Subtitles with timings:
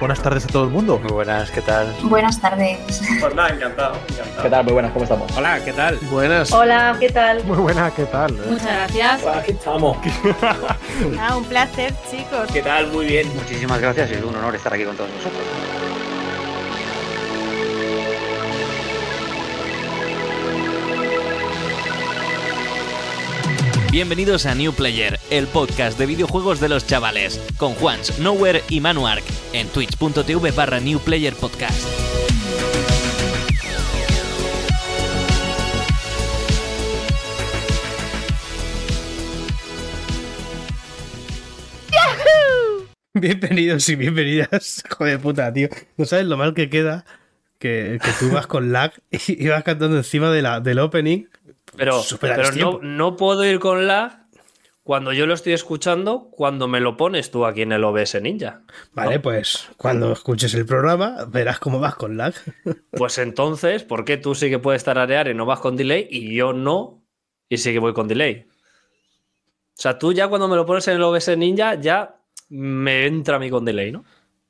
[0.00, 0.98] Buenas tardes a todo el mundo.
[0.98, 1.94] Muy buenas, ¿qué tal?
[2.04, 2.78] Buenas tardes.
[3.20, 4.42] Pues nada, encantado, encantado.
[4.42, 4.64] ¿Qué tal?
[4.64, 5.36] Muy buenas, ¿cómo estamos?
[5.36, 5.98] Hola, ¿qué tal?
[6.10, 6.52] Buenas.
[6.52, 7.44] Hola, ¿qué tal?
[7.44, 8.32] Muy buenas, ¿qué tal?
[8.32, 9.20] Muchas gracias.
[9.20, 9.98] Pues aquí estamos.
[11.20, 12.50] Ah, un placer, chicos.
[12.50, 12.86] ¿Qué tal?
[12.86, 13.28] Muy bien.
[13.34, 15.42] Muchísimas gracias es un honor estar aquí con todos vosotros.
[23.90, 28.80] Bienvenidos a New Player, el podcast de videojuegos de los chavales, con Juans, Nowhere y
[28.80, 31.84] Manuark, en twitch.tv barra New Player Podcast.
[43.12, 44.84] Bienvenidos y bienvenidas.
[44.88, 45.68] Joder, puta, tío.
[45.96, 47.04] No sabes lo mal que queda
[47.58, 51.26] que, tú vas con lag y, y vas cantando encima de la, del opening.
[51.76, 54.20] Pero, pero no, no puedo ir con lag
[54.82, 58.62] cuando yo lo estoy escuchando, cuando me lo pones tú aquí en el OBS Ninja.
[58.92, 59.22] Vale, ¿no?
[59.22, 62.34] pues cuando escuches el programa verás cómo vas con lag.
[62.90, 66.34] Pues entonces, ¿por qué tú sí que puedes tararear y no vas con delay y
[66.34, 67.04] yo no
[67.48, 68.46] y sí que voy con delay?
[68.48, 72.16] O sea, tú ya cuando me lo pones en el OBS Ninja ya
[72.48, 74.04] me entra a mí con delay, ¿no?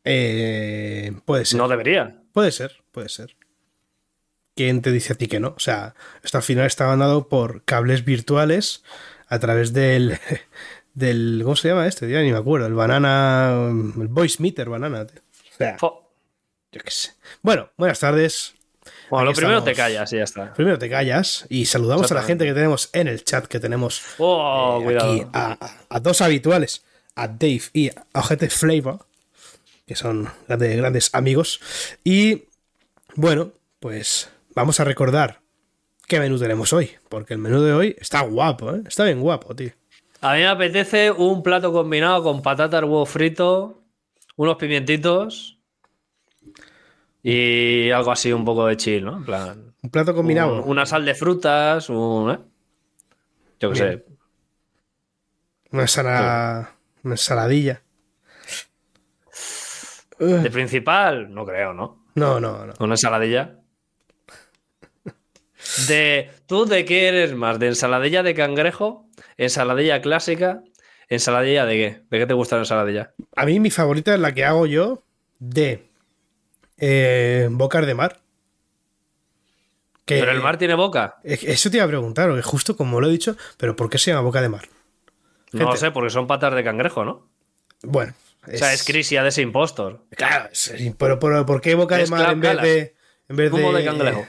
[0.05, 1.59] Eh, puede ser.
[1.59, 2.23] No debería.
[2.33, 3.37] Puede ser, puede ser.
[4.57, 5.55] ¿Quién te dice a ti que no?
[5.57, 8.83] O sea, esto al final está mandado por cables virtuales
[9.29, 10.19] a través del.
[10.95, 12.11] del ¿Cómo se llama este?
[12.11, 12.67] Ya ni me acuerdo.
[12.67, 13.53] El banana.
[14.01, 15.07] El voice meter banana.
[15.07, 15.21] tío.
[15.55, 17.13] O sea, yo qué sé.
[17.43, 18.55] Bueno, buenas tardes.
[19.11, 19.77] Bueno, lo primero estamos.
[19.77, 20.55] te callas y ya está.
[20.55, 24.03] Primero te callas y saludamos a la gente que tenemos en el chat, que tenemos
[24.19, 25.13] Oh, eh, cuidado.
[25.13, 26.85] aquí a dos habituales,
[27.17, 29.01] a Dave y a Ojete Flavor,
[29.87, 31.61] que son grandes, grandes amigos.
[32.05, 32.45] Y
[33.17, 34.31] bueno, pues
[34.61, 35.41] vamos a recordar
[36.07, 38.83] qué menú tenemos hoy, porque el menú de hoy está guapo, ¿eh?
[38.87, 39.71] está bien guapo, tío.
[40.21, 43.83] A mí me apetece un plato combinado con patatas, huevo frito,
[44.37, 45.59] unos pimientitos
[47.23, 49.17] y algo así un poco de chill, ¿no?
[49.19, 50.63] En plan, Un plato combinado.
[50.63, 52.31] un- una sal de frutas, un...
[52.33, 52.39] ¿eh?
[53.61, 54.05] Yo qué sé.
[55.73, 56.71] Una, ensala-
[57.03, 57.83] una ensaladilla.
[60.19, 62.05] De principal, no creo, ¿no?
[62.15, 62.75] No, no, no.
[62.81, 63.57] Una ensaladilla.
[65.89, 67.59] De, ¿Tú de qué eres más?
[67.59, 69.07] ¿De ensaladilla de cangrejo?
[69.37, 70.63] ¿Ensaladilla clásica?
[71.09, 72.03] ¿Ensaladilla de qué?
[72.11, 73.13] ¿De qué te gusta la ensaladilla?
[73.37, 75.03] A mí mi favorita es la que hago yo
[75.39, 75.89] de
[76.79, 78.21] eh, bocas de mar.
[80.05, 81.17] Que- ¿Pero el mar tiene boca?
[81.23, 84.11] Es Eso te iba a preguntar, justo como lo he dicho, pero ¿por qué se
[84.11, 84.69] llama boca de mar?
[85.53, 87.29] No lo sé, porque son patas de cangrejo, ¿no?
[87.83, 88.15] Bueno.
[88.47, 90.05] O sea, es Crisia de ese impostor.
[90.11, 92.95] Claro, es- pero, pero ¿por qué boca de Es mar en vez de.
[93.29, 94.27] En vez de, de cangrejo.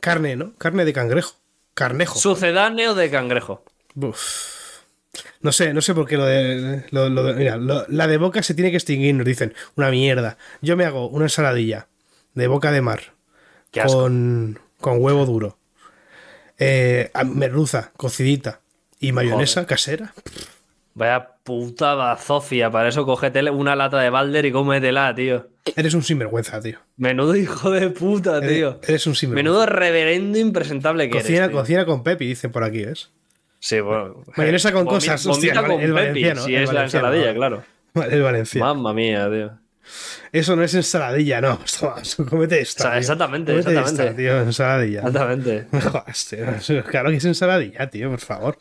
[0.00, 0.54] Carne, ¿no?
[0.56, 1.34] Carne de cangrejo.
[1.74, 2.18] Carnejo.
[2.18, 3.62] Sucedáneo de cangrejo.
[3.94, 4.20] Uf.
[5.40, 6.84] No sé, no sé por qué lo de.
[6.90, 9.54] lo- lo de- mira, lo- la de boca se tiene que extinguir, nos dicen.
[9.74, 10.36] Una mierda.
[10.60, 11.86] Yo me hago una ensaladilla
[12.34, 13.00] de boca de mar
[13.92, 15.58] con, con huevo duro.
[16.58, 18.60] Eh, merluza, cocidita.
[19.00, 20.14] Y mayonesa casera.
[20.96, 22.70] Vaya puta bazofia.
[22.70, 25.46] Para eso cógete una lata de Balder y cómetela, tío.
[25.76, 26.78] Eres un sinvergüenza, tío.
[26.96, 28.80] Menudo hijo de puta, Eres, tío.
[28.82, 29.50] eres un sinvergüenza.
[29.50, 31.48] Menudo reverendo impresentable que Cocina, eres.
[31.50, 31.58] tío.
[31.58, 33.10] cocina con Pepi, dicen por aquí, ¿ves?
[33.58, 34.22] Sí, bueno.
[34.38, 37.34] Mayonesa con cosas, vomita hostia, con el Pepi, valenciano, si el es la valenciano, ensaladilla,
[37.34, 37.62] claro.
[38.10, 38.60] El Valencia.
[38.60, 39.50] Mamma mía, tío.
[40.32, 41.58] Eso no es ensaladilla, no.
[41.80, 41.96] Toma,
[42.30, 42.84] cómete esta.
[42.84, 44.02] O sea, exactamente, exactamente.
[44.02, 44.98] esta, tío, ensaladilla.
[45.00, 45.66] Exactamente.
[45.90, 46.26] Jodas,
[46.66, 46.84] tío.
[46.84, 48.58] Claro que es ensaladilla, tío, por favor.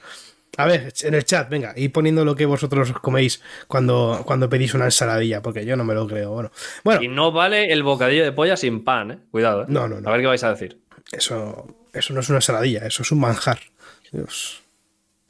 [0.57, 4.73] A ver, en el chat, venga, y poniendo lo que vosotros coméis cuando, cuando pedís
[4.73, 6.31] una ensaladilla, porque yo no me lo creo.
[6.31, 6.51] Bueno,
[6.83, 9.19] bueno Y no vale el bocadillo de polla sin pan, ¿eh?
[9.31, 9.65] Cuidado, ¿eh?
[9.67, 10.09] No, no, no.
[10.09, 10.79] A ver qué vais a decir.
[11.11, 13.59] eso, eso no es una ensaladilla, eso es un manjar.
[14.11, 14.61] Dios.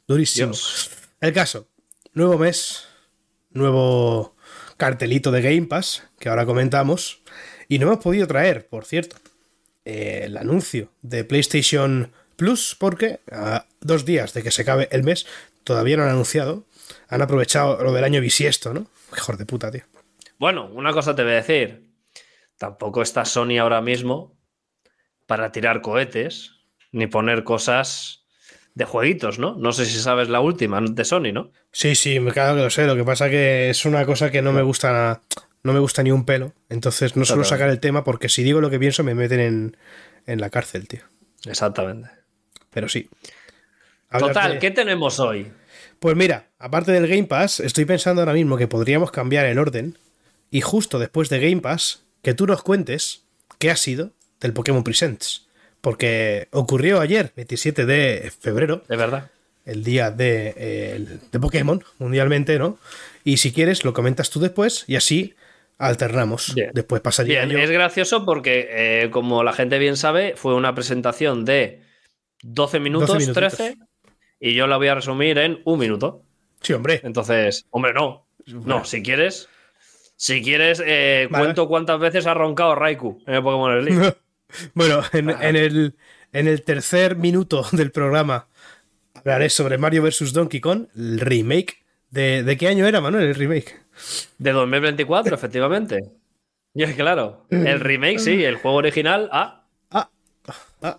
[0.06, 0.48] Durísimo.
[0.48, 0.90] Dios.
[1.20, 1.68] El caso,
[2.12, 2.86] nuevo mes,
[3.50, 4.36] nuevo
[4.76, 7.22] cartelito de Game Pass, que ahora comentamos,
[7.68, 9.16] y no hemos podido traer, por cierto,
[9.84, 15.26] el anuncio de PlayStation Plus, porque a dos días de que se acabe el mes,
[15.64, 16.64] todavía no han anunciado,
[17.08, 18.86] han aprovechado lo del año bisiesto, ¿no?
[19.12, 19.84] Mejor de puta, tío.
[20.38, 21.90] Bueno, una cosa te voy a decir.
[22.58, 24.36] Tampoco está Sony ahora mismo
[25.26, 26.52] para tirar cohetes
[26.92, 28.24] ni poner cosas
[28.74, 29.56] de jueguitos, ¿no?
[29.56, 31.50] No sé si sabes la última de Sony, ¿no?
[31.72, 32.86] Sí, sí, claro que lo sé.
[32.86, 35.22] Lo que pasa que es una cosa que no me gusta,
[35.62, 36.52] no me gusta ni un pelo.
[36.68, 39.76] Entonces no suelo sacar el tema porque si digo lo que pienso me meten en,
[40.26, 41.00] en la cárcel, tío.
[41.46, 42.10] Exactamente.
[42.76, 43.08] Pero sí.
[44.18, 45.50] Total, ¿qué tenemos hoy?
[45.98, 49.96] Pues mira, aparte del Game Pass, estoy pensando ahora mismo que podríamos cambiar el orden
[50.50, 53.22] y justo después de Game Pass, que tú nos cuentes
[53.58, 55.46] qué ha sido del Pokémon Presents.
[55.80, 59.30] Porque ocurrió ayer, 27 de febrero, De verdad.
[59.64, 62.78] el día de, eh, de Pokémon mundialmente, ¿no?
[63.24, 65.34] Y si quieres, lo comentas tú después y así
[65.78, 66.54] alternamos.
[66.54, 66.72] Bien.
[66.74, 67.64] Después pasaría Bien, yo.
[67.64, 71.85] es gracioso porque, eh, como la gente bien sabe, fue una presentación de
[72.54, 73.56] 12 minutos, 12 minutitos.
[73.56, 73.76] 13,
[74.40, 76.22] y yo la voy a resumir en un minuto.
[76.60, 77.00] Sí, hombre.
[77.04, 78.26] Entonces, hombre, no.
[78.46, 79.48] No, si quieres.
[80.16, 81.44] Si quieres, eh, Vale.
[81.44, 84.16] cuento cuántas veces ha roncado Raikou en el Pokémon Sleep.
[84.74, 85.94] bueno, en, el,
[86.32, 88.46] en el tercer minuto del programa
[89.14, 90.32] hablaré sobre Mario vs.
[90.32, 91.84] Donkey Kong, el remake.
[92.10, 93.80] ¿De, de qué año era, Manuel, el remake?
[94.38, 96.12] De 2024, efectivamente.
[96.72, 100.10] Y es claro, el remake sí, el juego original, ah, Ah,
[100.82, 100.98] ah.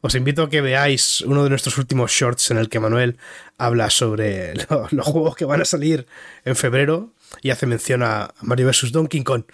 [0.00, 3.18] Os invito a que veáis uno de nuestros últimos shorts en el que Manuel
[3.58, 6.06] habla sobre lo- los juegos que van a salir
[6.44, 7.12] en febrero
[7.42, 8.92] y hace mención a Mario vs.
[8.92, 9.44] Donkey Kong.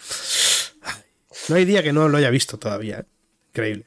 [1.48, 3.00] No hay día que no lo haya visto todavía.
[3.00, 3.04] ¿eh?
[3.52, 3.86] Increíble.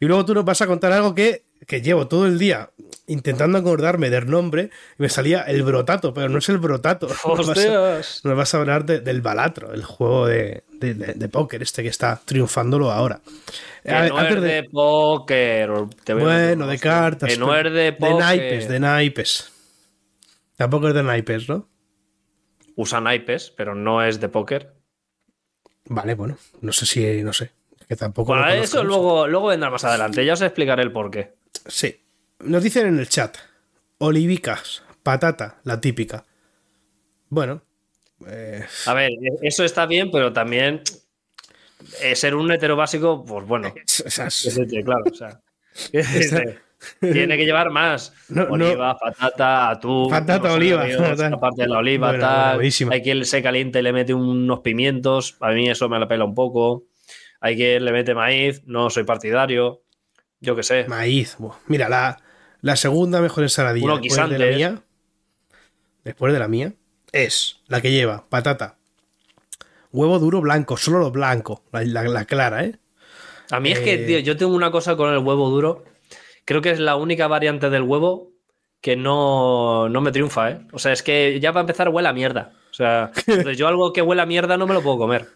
[0.00, 2.70] Y luego tú nos vas a contar algo que, que llevo todo el día
[3.06, 7.06] intentando acordarme del nombre y me salía el brotato, pero no es el brotato.
[7.26, 8.20] Nos vas a- hostias.
[8.24, 12.20] nos vas a hablar de- del Balatro, el juego de, de, póker este que está
[12.24, 13.20] triunfándolo ahora.
[13.82, 15.70] Que A no antes es de- póker.
[16.04, 17.28] te bueno, de cartas.
[17.30, 18.14] Que no es de póker.
[18.14, 19.52] De naipes, de naipes.
[20.56, 21.68] Tampoco es de naipes, ¿no?
[22.76, 24.72] Usa naipes, pero no es de póker.
[25.86, 26.38] Vale, bueno.
[26.60, 27.22] No sé si.
[27.22, 27.50] No sé.
[27.86, 28.32] Que tampoco.
[28.32, 30.24] Bueno, eso luego, luego vendrá más adelante.
[30.24, 31.34] Ya os explicaré el porqué.
[31.66, 32.00] Sí.
[32.40, 33.36] Nos dicen en el chat.
[33.98, 36.24] Olivicas, patata, la típica.
[37.28, 37.62] Bueno.
[38.26, 39.10] eh, A ver,
[39.42, 40.82] eso está bien, pero también
[42.02, 43.68] eh, ser un hetero básico, pues bueno.
[44.06, 45.40] o sea, es- claro, o sea.
[47.00, 48.12] Tiene que llevar más.
[48.28, 48.52] No, no.
[48.52, 50.10] oliva, patata, atún.
[50.10, 50.84] Patata, oliva,
[51.32, 52.54] aparte de la oliva, Bueno, bueno, tal.
[52.56, 52.92] buenísimo.
[52.92, 55.36] Hay quien se caliente y le mete unos pimientos.
[55.40, 56.84] A mí eso me la pela un poco.
[57.40, 58.62] Hay quien le mete maíz.
[58.66, 59.82] No soy partidario.
[60.40, 60.84] Yo qué sé.
[60.86, 61.38] maíz.
[61.68, 62.18] Mira, la,
[62.64, 64.82] la segunda mejor ensaladilla después de la mía.
[66.04, 66.72] Después de la mía.
[67.12, 68.76] Es la que lleva patata.
[69.92, 71.62] Huevo duro blanco, solo lo blanco.
[71.72, 72.78] La, la- la clara, ¿eh?
[73.50, 75.84] A mí es que, Eh, tío, yo tengo una cosa con el huevo duro.
[76.44, 78.32] Creo que es la única variante del huevo
[78.80, 80.66] que no, no me triunfa, ¿eh?
[80.72, 82.52] O sea, es que ya para empezar huele a mierda.
[82.70, 83.12] O sea,
[83.56, 85.28] yo algo que huele a mierda no me lo puedo comer.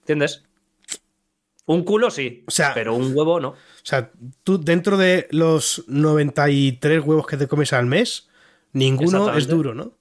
[0.00, 0.44] ¿Entiendes?
[1.66, 3.54] Un culo sí, O sea- pero un huevo no.
[3.82, 4.10] O sea,
[4.44, 8.28] tú dentro de los 93 huevos que te comes al mes,
[8.72, 9.92] ninguno es duro, ¿no?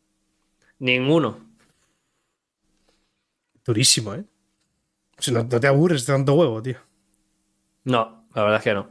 [0.79, 1.39] Ninguno.
[3.65, 4.23] Durísimo, ¿eh?
[5.17, 6.77] O sea, no, no te aburres de tanto huevo, tío.
[7.83, 8.89] No, la verdad es que no.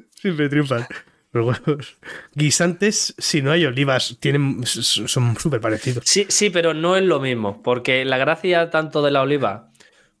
[0.20, 0.86] Siempre triunfan
[1.32, 1.96] los huevos.
[2.34, 6.04] Guisantes, si no hay olivas, tienen, son súper parecidos.
[6.06, 9.70] Sí, sí, pero no es lo mismo, porque la gracia tanto de la oliva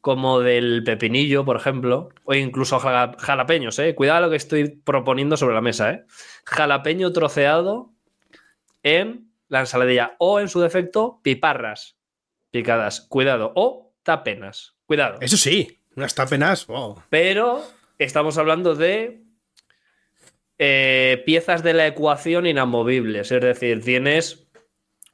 [0.04, 3.94] como del pepinillo, por ejemplo, o incluso jala- jalapeños, ¿eh?
[3.94, 6.04] Cuidado lo que estoy proponiendo sobre la mesa, ¿eh?
[6.44, 7.90] Jalapeño troceado
[8.82, 11.96] en la ensaladilla o, en su defecto, piparras
[12.50, 13.00] picadas.
[13.00, 13.52] Cuidado.
[13.54, 14.74] O tapenas.
[14.84, 15.16] Cuidado.
[15.22, 16.66] Eso sí, unas tapenas.
[16.68, 17.02] oh.
[17.08, 17.62] Pero
[17.98, 19.22] estamos hablando de
[20.58, 23.32] eh, piezas de la ecuación inamovibles.
[23.32, 24.46] Es decir, tienes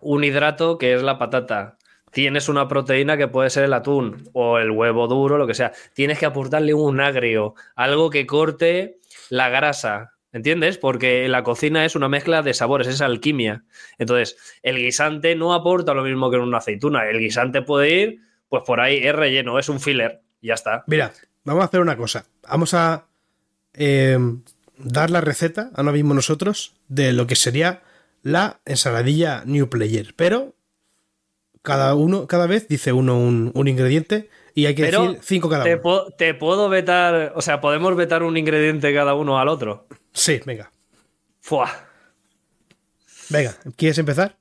[0.00, 1.78] un hidrato que es la patata.
[2.12, 5.72] Tienes una proteína que puede ser el atún o el huevo duro, lo que sea.
[5.94, 8.98] Tienes que aportarle un agrio, algo que corte
[9.28, 10.12] la grasa.
[10.32, 10.78] ¿Entiendes?
[10.78, 13.64] Porque la cocina es una mezcla de sabores, es alquimia.
[13.98, 17.08] Entonces, el guisante no aporta lo mismo que en una aceituna.
[17.08, 20.22] El guisante puede ir, pues por ahí, es relleno, es un filler.
[20.40, 20.84] Ya está.
[20.86, 21.12] Mira,
[21.44, 22.26] vamos a hacer una cosa.
[22.48, 23.06] Vamos a
[23.74, 24.18] eh,
[24.76, 27.82] dar la receta, ahora mismo nosotros, de lo que sería
[28.22, 30.14] la ensaladilla New Player.
[30.14, 30.54] Pero
[31.62, 35.48] cada uno, cada vez dice uno un, un ingrediente y hay que Pero decir cinco
[35.48, 35.82] cada Te, uno.
[35.82, 39.86] po- te puedo vetar, o sea, podemos vetar un ingrediente cada uno al otro.
[40.12, 40.72] Sí, venga.
[41.40, 41.70] Fua.
[43.28, 44.36] Venga, ¿quieres empezar?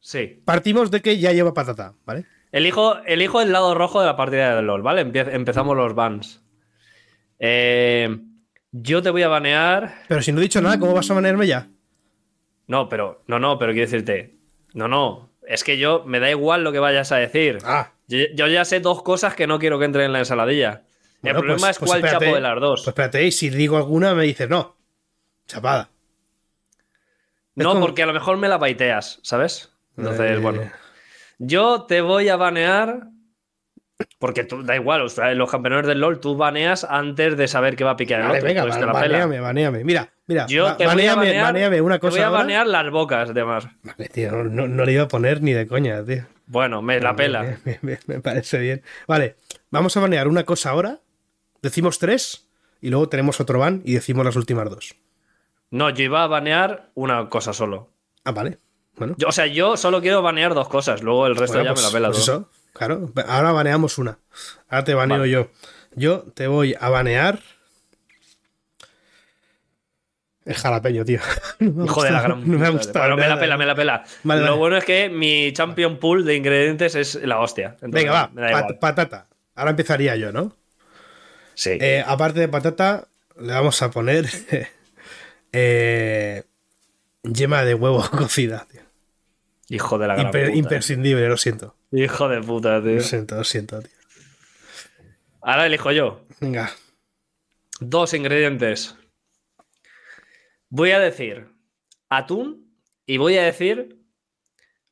[0.00, 0.40] Sí.
[0.44, 2.24] Partimos de que ya lleva patata, ¿vale?
[2.52, 5.02] Elijo, elijo el lado rojo de la partida de LOL, ¿vale?
[5.02, 6.42] Empezamos los bans.
[7.38, 8.18] Eh,
[8.72, 10.02] yo te voy a banear.
[10.08, 11.68] Pero si no he dicho nada, ¿cómo vas a manejarme ya?
[12.68, 14.36] No, pero, no, no, pero quiero decirte.
[14.72, 15.27] No, no.
[15.48, 17.58] Es que yo me da igual lo que vayas a decir.
[17.64, 20.82] Ah, Yo, yo ya sé dos cosas que no quiero que entren en la ensaladilla.
[21.22, 22.80] Bueno, el problema pues- es pues cuál espérate, chapo de las dos.
[22.80, 24.76] pues espérate, y si digo alguna me dices no.
[25.46, 25.88] Chapada.
[27.54, 29.70] no, como- porque a lo mejor me la baiteas, ¿sabes?
[29.96, 30.70] Entonces, Eh, bueno.
[31.38, 33.08] Yo te voy a banear.
[34.20, 37.48] Porque tú, da igual, o sea, en los campeones del LOL tú baneas antes de
[37.48, 38.42] saber que va a piquear el otro.
[38.44, 38.92] venga, ba- pela.
[38.92, 39.84] baneame, baneame.
[39.84, 42.26] Mira, mira, Yo ba- te voy a baneame, banear, baneame una te cosa voy a
[42.28, 42.38] ahora.
[42.38, 43.66] banear las bocas, además.
[43.82, 46.24] Vale, tío, no, no- no le iba a poner ni de coña, tío.
[46.46, 47.42] Bueno, me la pela.
[47.42, 48.82] Me, me- me- me parece bien.
[49.08, 49.36] Vale,
[49.70, 51.00] vamos a banear una cosa ahora.
[51.60, 52.48] Decimos tres
[52.80, 54.94] y luego tenemos otro ban y decimos las últimas dos.
[55.70, 57.90] No, yo iba a banear una cosa solo.
[58.24, 58.58] Ah, vale.
[58.96, 61.74] Bueno, Yo, o sea, yo solo quiero banear dos cosas, luego el resto bueno, ya
[61.74, 62.36] pues- me la pela pues todo.
[62.38, 63.12] eso, claro.
[63.26, 64.18] Ahora baneamos una.
[64.68, 65.30] Ahora te baneo Vale.
[65.30, 65.50] yo.
[65.94, 67.40] Yo te voy a banear.
[70.44, 71.20] El jalapeño, tío.
[71.60, 73.00] No Hijo de la gran No me ha gustado.
[73.00, 74.04] Bueno, me la pela, me la pela.
[74.22, 74.58] Vale, Lo vale.
[74.58, 77.70] bueno es que mi champion pool de ingredientes es la hostia.
[77.82, 78.30] Entonces, Venga, va.
[78.52, 79.26] Pat- patata.
[79.54, 80.56] Ahora empezaría yo, ¿no?
[81.54, 81.76] Sí.
[81.80, 83.08] Eh, aparte de patata,
[83.38, 84.26] le vamos a poner
[85.52, 86.44] eh,
[87.24, 88.66] yema de huevo cocida.
[88.70, 88.82] tío.
[89.68, 90.56] Hijo de la gran Imper- puta.
[90.56, 91.74] imprescindible, lo siento.
[91.92, 92.94] Hijo de puta, tío.
[92.94, 93.90] Lo siento, lo siento, tío.
[95.40, 96.22] Ahora elijo yo.
[96.40, 96.70] Venga.
[97.80, 98.96] Dos ingredientes.
[100.68, 101.48] Voy a decir
[102.08, 102.74] atún
[103.06, 103.98] y voy a decir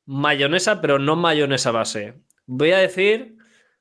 [0.07, 2.15] mayonesa, pero no mayonesa base.
[2.47, 3.37] Voy a decir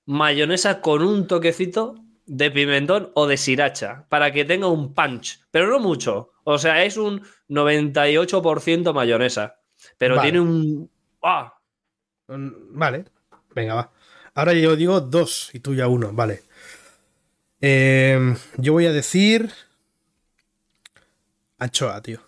[0.06, 1.96] mayonesa con un toquecito
[2.26, 6.32] de pimentón o de sriracha para que tenga un punch, pero no mucho.
[6.44, 9.60] O sea, es un 98% mayonesa,
[9.98, 10.26] pero Vale.
[10.32, 10.92] tiene un...
[11.24, 11.55] ¡Ah!
[12.28, 13.06] Mm, Vale.
[13.54, 13.92] Venga, va.
[14.34, 16.12] Ahora yo digo dos y tú ya uno.
[16.14, 16.44] Vale.
[17.62, 19.50] Eh, yo voy a decir.
[21.58, 22.20] Anchoa, tío.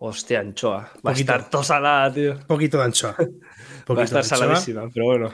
[0.00, 0.78] Hostia, anchoa.
[0.78, 1.20] Va a Poquito.
[1.32, 2.32] estar todo salada, tío.
[2.32, 3.14] Un poquito de anchoa.
[3.18, 5.32] Un Va poquito a estar saladísima, pero bueno.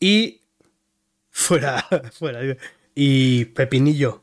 [0.00, 0.40] Y.
[1.30, 2.40] Fuera, fuera.
[2.40, 2.56] tío.
[2.94, 4.22] Y pepinillo.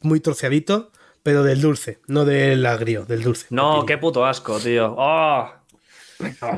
[0.00, 0.92] Muy troceadito,
[1.22, 3.46] pero del dulce, no del agrio, del dulce.
[3.50, 3.86] No, Pepinillo.
[3.86, 4.94] qué puto asco, tío.
[4.96, 5.50] ¡Oh!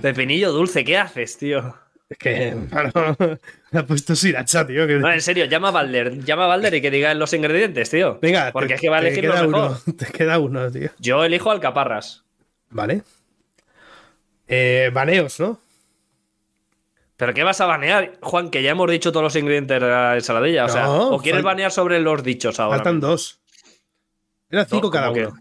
[0.02, 1.74] Pepinillo dulce, ¿qué haces, tío?
[2.08, 3.16] Es que, claro,
[3.70, 4.86] le ha puesto sriracha, tío.
[4.86, 6.24] que- No, en serio, llama a Balder.
[6.24, 8.18] Llama a Balder y que diga los ingredientes, tío.
[8.22, 9.46] Venga, Porque te- es que va a elegir mejor.
[9.48, 10.90] uno, Te queda uno, tío.
[10.98, 12.24] Yo elijo alcaparras.
[12.70, 13.02] Vale.
[14.46, 15.60] Eh, baneos, ¿no?
[17.18, 18.48] ¿Pero qué vas a banear, Juan?
[18.50, 20.64] Que ya hemos dicho todos los ingredientes de la ensaladilla.
[20.64, 22.76] O sea, ¿o quieres fal- banear sobre los dichos ahora?
[22.78, 23.08] Faltan mismo?
[23.10, 23.40] dos.
[24.50, 25.36] Eran cinco No, cada uno.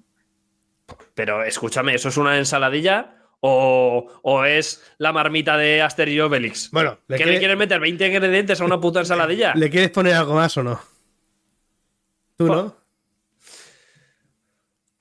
[1.14, 3.17] Pero escúchame, ¿eso es una ensaladilla?
[3.40, 6.72] ¿O, o es la marmita de Aster y Obelix?
[6.72, 9.54] Bueno, ¿le ¿Que quiere- le quieres meter 20 ingredientes a una puta ensaladilla?
[9.56, 10.80] ¿Le quieres poner algo más o no?
[12.36, 12.56] ¿Tú Fua.
[12.56, 12.76] no?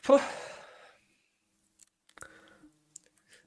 [0.08, 0.22] Uf.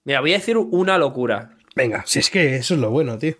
[0.03, 1.55] Mira, voy a decir una locura.
[1.75, 3.35] Venga, si es que eso es lo bueno, tío.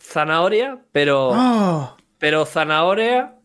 [0.00, 1.30] Zanahoria, pero.
[1.32, 1.96] ¡Oh!
[2.18, 3.36] Pero zanahoria.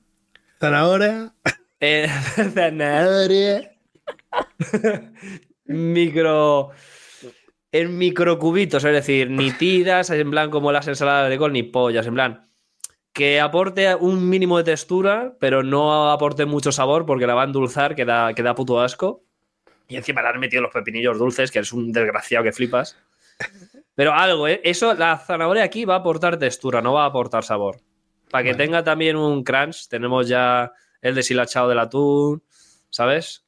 [0.59, 1.33] Zanahoria.
[1.79, 2.07] eh,
[2.53, 3.71] zanahoria.
[5.69, 6.71] micro.
[7.71, 12.07] En microcubitos, es decir, ni tiras, en plan como las ensaladas de col, ni pollas,
[12.07, 12.49] en plan.
[13.13, 17.45] Que aporte un mínimo de textura, pero no aporte mucho sabor porque la va a
[17.45, 19.23] endulzar, que da, que da puto asco.
[19.87, 22.97] Y encima le han metido los pepinillos dulces, que eres un desgraciado que flipas.
[23.95, 24.61] Pero algo, ¿eh?
[24.63, 27.81] Eso, la zanahoria aquí va a aportar textura, no va a aportar sabor.
[28.31, 30.71] Para que tenga también un crunch, tenemos ya
[31.01, 32.43] el deshilachado del atún,
[32.89, 33.45] ¿sabes?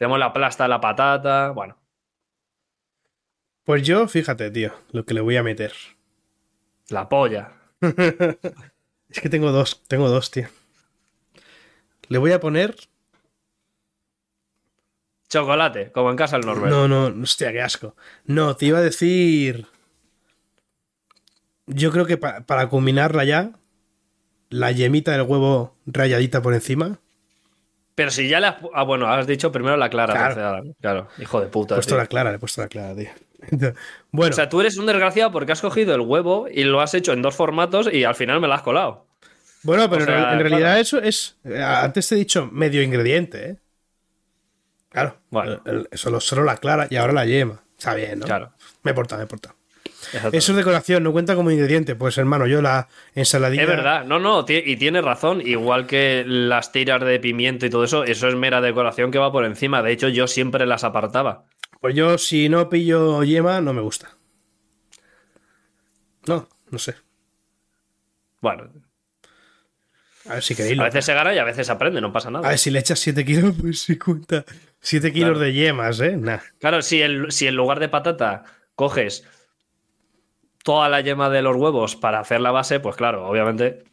[0.00, 1.76] Tenemos la plasta de la patata, bueno.
[3.64, 5.74] Pues yo, fíjate, tío, lo que le voy a meter.
[6.88, 7.52] La polla.
[9.10, 10.48] Es que tengo dos, tengo dos, tío.
[12.08, 12.76] Le voy a poner.
[15.28, 16.70] Chocolate, como en casa el Norbert.
[16.72, 17.94] No, no, hostia, qué asco.
[18.24, 19.66] No, te iba a decir.
[21.66, 23.52] Yo creo que pa- para combinarla ya,
[24.48, 27.00] la yemita del huevo rayadita por encima.
[28.00, 28.56] Pero si ya le has...
[28.72, 30.14] Ah, bueno, has dicho primero la clara.
[30.32, 30.62] Claro.
[30.80, 31.74] Claro, hijo de He puta.
[31.74, 31.98] puesto tío.
[31.98, 33.10] la clara, le he puesto la clara, tío.
[34.10, 36.94] Bueno, O sea, tú eres un desgraciado porque has cogido el huevo y lo has
[36.94, 39.06] hecho en dos formatos y al final me lo has colado.
[39.64, 40.80] bueno, pero o sea, en, real- en realidad claro.
[40.80, 41.36] eso es.
[41.44, 43.56] eh, Antes te he dicho medio ingrediente, ¿eh?
[44.88, 45.18] Claro.
[45.28, 45.60] Bueno.
[45.66, 47.62] el- el- solo, solo la clara y ahora la yema.
[47.78, 48.24] Está bien, ¿no?
[48.26, 48.52] Claro.
[48.82, 49.28] Me he portado, me he
[50.32, 51.94] Eso es decoración, no cuenta como ingrediente.
[51.94, 53.62] Pues hermano, yo la ensaladilla.
[53.62, 57.84] Es verdad, no, no, y tienes razón, igual que las tiras de pimiento y todo
[57.84, 59.82] eso, eso es mera decoración que va por encima.
[59.82, 61.44] De hecho, yo siempre las apartaba.
[61.80, 64.16] Pues yo, si no pillo yema, no me gusta.
[66.26, 66.94] No, no sé.
[68.40, 68.70] Bueno,
[70.28, 70.78] A ver si queréis.
[70.78, 72.48] a veces se gana y a veces se aprende, no pasa A nada.
[72.48, 74.44] ver, si le echas 7 kilos, pues sí cuenta.
[74.80, 75.40] 7 kilos Claro.
[75.40, 76.16] de yemas, ¿eh?
[76.16, 76.38] Nah.
[76.58, 79.26] Claro, si, el, si en lugar de patata coges
[80.64, 83.84] toda la yema de los huevos para hacer la base, pues claro, obviamente.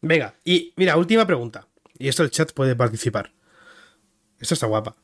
[0.00, 1.66] Venga, y mira, última pregunta.
[1.98, 3.32] Y esto el chat puede participar.
[4.38, 4.96] Esto está guapa.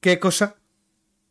[0.00, 0.56] ¿Qué cosa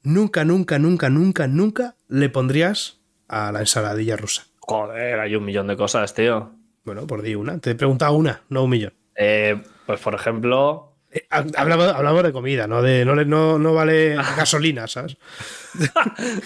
[0.02, 4.46] nunca, nunca, nunca, nunca, nunca le pondrías a la ensaladilla rusa?
[4.60, 6.52] Joder, hay un millón de cosas, tío.
[6.84, 7.60] Bueno, por di una.
[7.60, 8.94] Te he preguntado una, no un millón.
[9.16, 10.96] Eh, pues por ejemplo.
[11.12, 15.18] Eh, ha- hablamos, hablamos de comida, no de no, no, no vale gasolina, ¿sabes?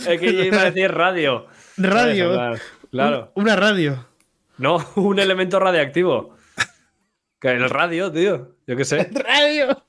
[0.08, 1.48] Es que yo iba a decir radio.
[1.78, 2.56] Radio.
[2.92, 3.32] Claro.
[3.36, 4.08] Un- Una radio.
[4.58, 6.36] No, un elemento radiactivo.
[7.40, 8.56] Que el radio, tío.
[8.66, 9.10] Yo qué sé.
[9.14, 9.84] Radio.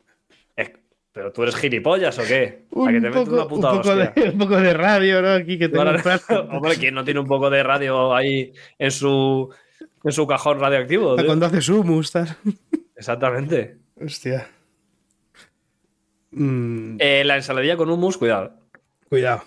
[0.54, 0.73] Es-
[1.12, 2.66] ¿Pero tú eres gilipollas o qué?
[2.71, 4.12] ¿A Un que te poco, una un puta poco hostia?
[4.14, 5.28] de, un poco de radio, ¿no?
[5.33, 6.50] Aquí que tengo un.
[6.57, 9.49] Hombre, ¿quién no tiene un poco de radio ahí en su,
[10.04, 11.16] en su cajón radioactivo?
[11.16, 11.25] tío?
[11.26, 12.37] Cuando haces humus, tal.
[12.95, 13.78] Exactamente.
[13.99, 14.47] Hostia.
[16.30, 18.52] Mm, Eh, la ensaladilla con hummus, cuidado.
[19.09, 19.45] cuidado.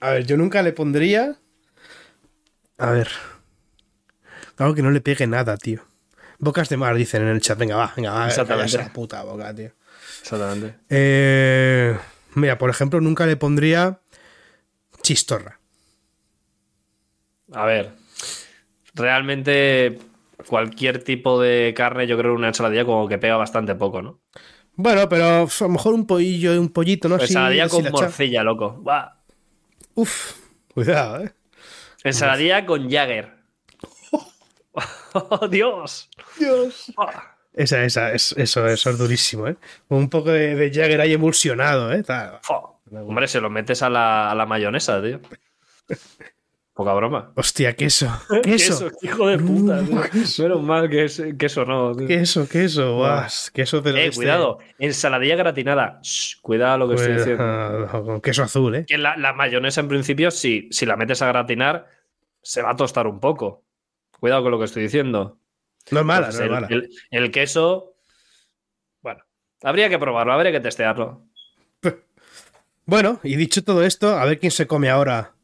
[0.00, 1.36] A ver, yo nunca le pondría.
[2.78, 3.08] A ver.
[4.56, 5.82] Algo que no le pegue nada, tío.
[6.38, 7.58] Bocas de mar, dicen en el chat.
[7.58, 8.28] Venga, va, venga, va.
[8.28, 8.76] Exactamente.
[8.78, 9.72] la puta boca, tío.
[10.20, 10.76] Exactamente.
[10.88, 11.96] Eh,
[12.34, 14.00] mira, por ejemplo, nunca le pondría
[15.02, 15.58] chistorra.
[17.52, 17.92] A ver.
[18.94, 19.98] Realmente
[20.48, 24.20] cualquier tipo de carne, yo creo que una ensaladilla como que pega bastante poco, ¿no?
[24.74, 27.16] Bueno, pero a lo mejor un pollillo, un pollito, ¿no?
[27.18, 28.72] Ensaladilla así con la echa- morcilla, loco.
[28.80, 29.08] Buah.
[29.94, 30.34] Uf,
[30.72, 31.32] cuidado, eh.
[32.04, 33.34] Ensaladilla con Jagger.
[35.12, 36.08] ¡Oh, Dios!
[36.38, 36.92] Dios.
[36.96, 37.34] Ah.
[37.54, 39.56] Esa, esa, es, eso, eso es durísimo, ¿eh?
[39.88, 42.04] Un poco de, de Jagger ahí emulsionado, ¿eh?
[42.42, 42.80] Fo.
[42.92, 45.20] Hombre, se lo metes a la, a la mayonesa, tío.
[46.78, 47.32] Poca broma.
[47.34, 48.06] Hostia, queso.
[48.44, 48.88] Queso.
[49.02, 50.00] hijo de puta, tío.
[50.44, 52.06] Menos mal que es queso no, tío.
[52.06, 53.50] Queso, queso, guas.
[53.52, 55.98] Queso de Eh, este- cuidado, ensaladilla gratinada.
[56.04, 57.88] Shh, cuidado lo que estoy diciendo.
[58.04, 58.84] Con queso azul, ¿eh?
[58.86, 61.88] Que la, la mayonesa, en principio, si, si la metes a gratinar,
[62.42, 63.64] se va a tostar un poco.
[64.20, 65.36] Cuidado con lo que estoy diciendo.
[65.90, 66.84] No es mala, Entonces, no es el, mala.
[67.10, 67.96] el- el queso.
[69.02, 69.24] Bueno,
[69.64, 71.24] habría que probarlo, habría que testearlo.
[72.86, 75.34] Bueno, y dicho todo esto, a ver quién se come ahora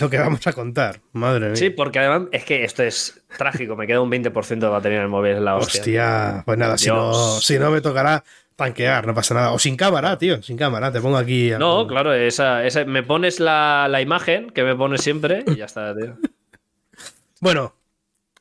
[0.00, 1.00] lo que vamos a contar.
[1.12, 1.56] Madre mía.
[1.56, 3.76] Sí, porque además es que esto es trágico.
[3.76, 5.80] Me queda un 20% de batería en el móvil, la hostia.
[5.80, 8.22] Hostia, pues nada, si no, si no me tocará
[8.56, 9.52] tanquear, no pasa nada.
[9.52, 11.52] O sin cámara, tío, sin cámara, te pongo aquí.
[11.58, 15.64] No, claro, esa, esa- me pones la, la imagen que me pones siempre y ya
[15.66, 16.16] está, tío.
[17.40, 17.72] Bueno,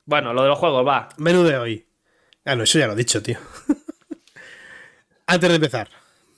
[0.06, 1.10] Bueno, lo de los juegos, va.
[1.18, 1.86] menú de hoy.
[2.46, 3.38] Ah, no, eso ya lo he dicho, tío.
[5.27, 5.89] Antes de empezar,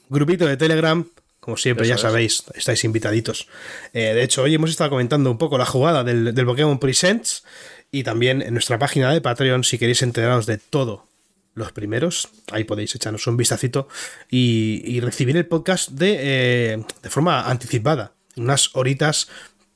[0.10, 1.06] grupito de Telegram,
[1.50, 2.02] como siempre, Eso ya es.
[2.02, 3.48] sabéis, estáis invitaditos.
[3.94, 7.44] Eh, de hecho, hoy hemos estado comentando un poco la jugada del, del Pokémon Presents
[7.92, 11.08] y también en nuestra página de Patreon, si queréis enteraros de todo
[11.56, 13.88] los primeros, ahí podéis echarnos un vistacito
[14.30, 19.28] y, y recibir el podcast de, eh, de forma anticipada, unas horitas,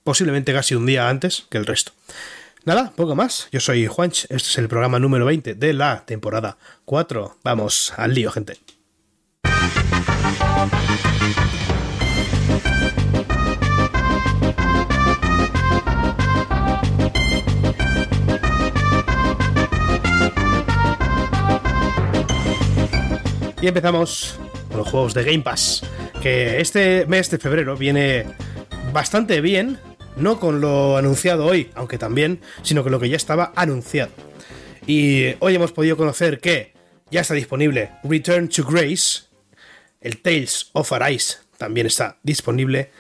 [0.03, 1.91] posiblemente casi un día antes que el resto.
[2.65, 3.49] Nada, poco más.
[3.51, 7.39] Yo soy Juanch, este es el programa número 20 de la temporada 4.
[7.43, 8.57] Vamos al lío, gente.
[23.63, 25.83] Y empezamos con los juegos de Game Pass,
[26.21, 28.25] que este mes de febrero viene
[28.91, 29.79] bastante bien,
[30.17, 34.11] no con lo anunciado hoy, aunque también, sino con lo que ya estaba anunciado.
[34.85, 36.73] Y hoy hemos podido conocer que
[37.09, 39.21] ya está disponible Return to Grace,
[40.03, 42.91] el Tales of Arise también está disponible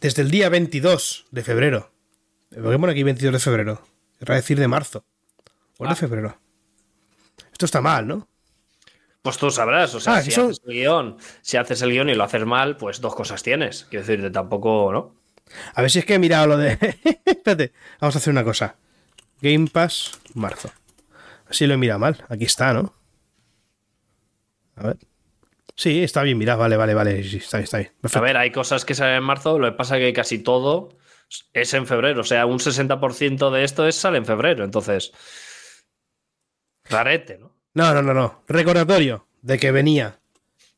[0.00, 1.90] desde el día 22 de febrero.
[2.54, 3.82] ¿Por qué pone aquí 22 de febrero?
[4.18, 5.04] Querrá decir de marzo.
[5.78, 5.96] ¿O de Ah.
[5.96, 6.38] febrero?
[7.52, 8.28] Esto está mal, ¿no?
[9.22, 12.08] Pues tú sabrás, o sea, Ah, si eso- haces el guion, si haces el guion
[12.10, 13.84] y lo haces mal, pues dos cosas tienes.
[13.88, 15.14] Quiero decirte, tampoco, ¿no?
[15.74, 16.72] A ver si es que he mirado lo de.
[17.24, 18.76] Espérate, vamos a hacer una cosa.
[19.40, 20.70] Game Pass, marzo.
[21.48, 22.24] Así lo he mirado mal.
[22.28, 22.94] Aquí está, ¿no?
[24.76, 24.96] A ver.
[25.74, 26.60] Sí, está bien mirado.
[26.60, 27.22] Vale, vale, vale.
[27.24, 27.92] Sí, está bien, está bien.
[28.12, 30.90] A ver, hay cosas que salen en marzo, lo que pasa es que casi todo
[31.52, 32.20] es en febrero.
[32.20, 34.64] O sea, un 60% de esto es, sale en febrero.
[34.64, 35.12] Entonces,
[36.84, 37.56] rarete, ¿no?
[37.74, 38.42] No, no, no, no.
[38.48, 40.20] Recordatorio de que venía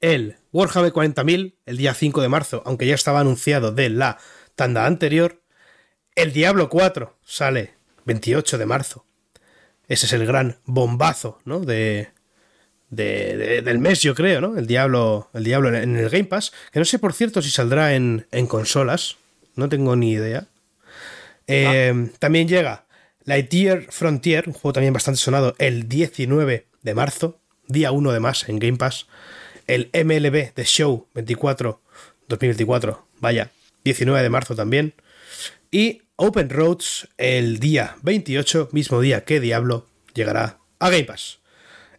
[0.00, 4.18] el Warhammer 40.000 el día 5 de marzo, aunque ya estaba anunciado de la
[4.54, 5.42] tanda anterior.
[6.14, 9.06] El Diablo 4 sale 28 de marzo.
[9.88, 11.60] Ese es el gran bombazo, ¿no?
[11.60, 12.13] De,
[12.90, 14.56] de- de- del mes, yo creo, ¿no?
[14.58, 16.52] El Diablo, el Diablo en, en el Game Pass.
[16.72, 19.16] Que no sé, por cierto, si saldrá en, en consolas.
[19.56, 20.46] No tengo ni idea.
[21.46, 22.86] Eh, También llega
[23.24, 28.48] Lightyear Frontier, un juego también bastante sonado, el 19 de marzo, día 1 de más
[28.48, 29.06] en Game Pass.
[29.66, 31.80] El MLB The Show 24,
[32.28, 33.50] 2024, vaya,
[33.84, 34.94] 19 de marzo también.
[35.70, 41.38] Y Open Roads el día 28, mismo día que Diablo, llegará a Game Pass.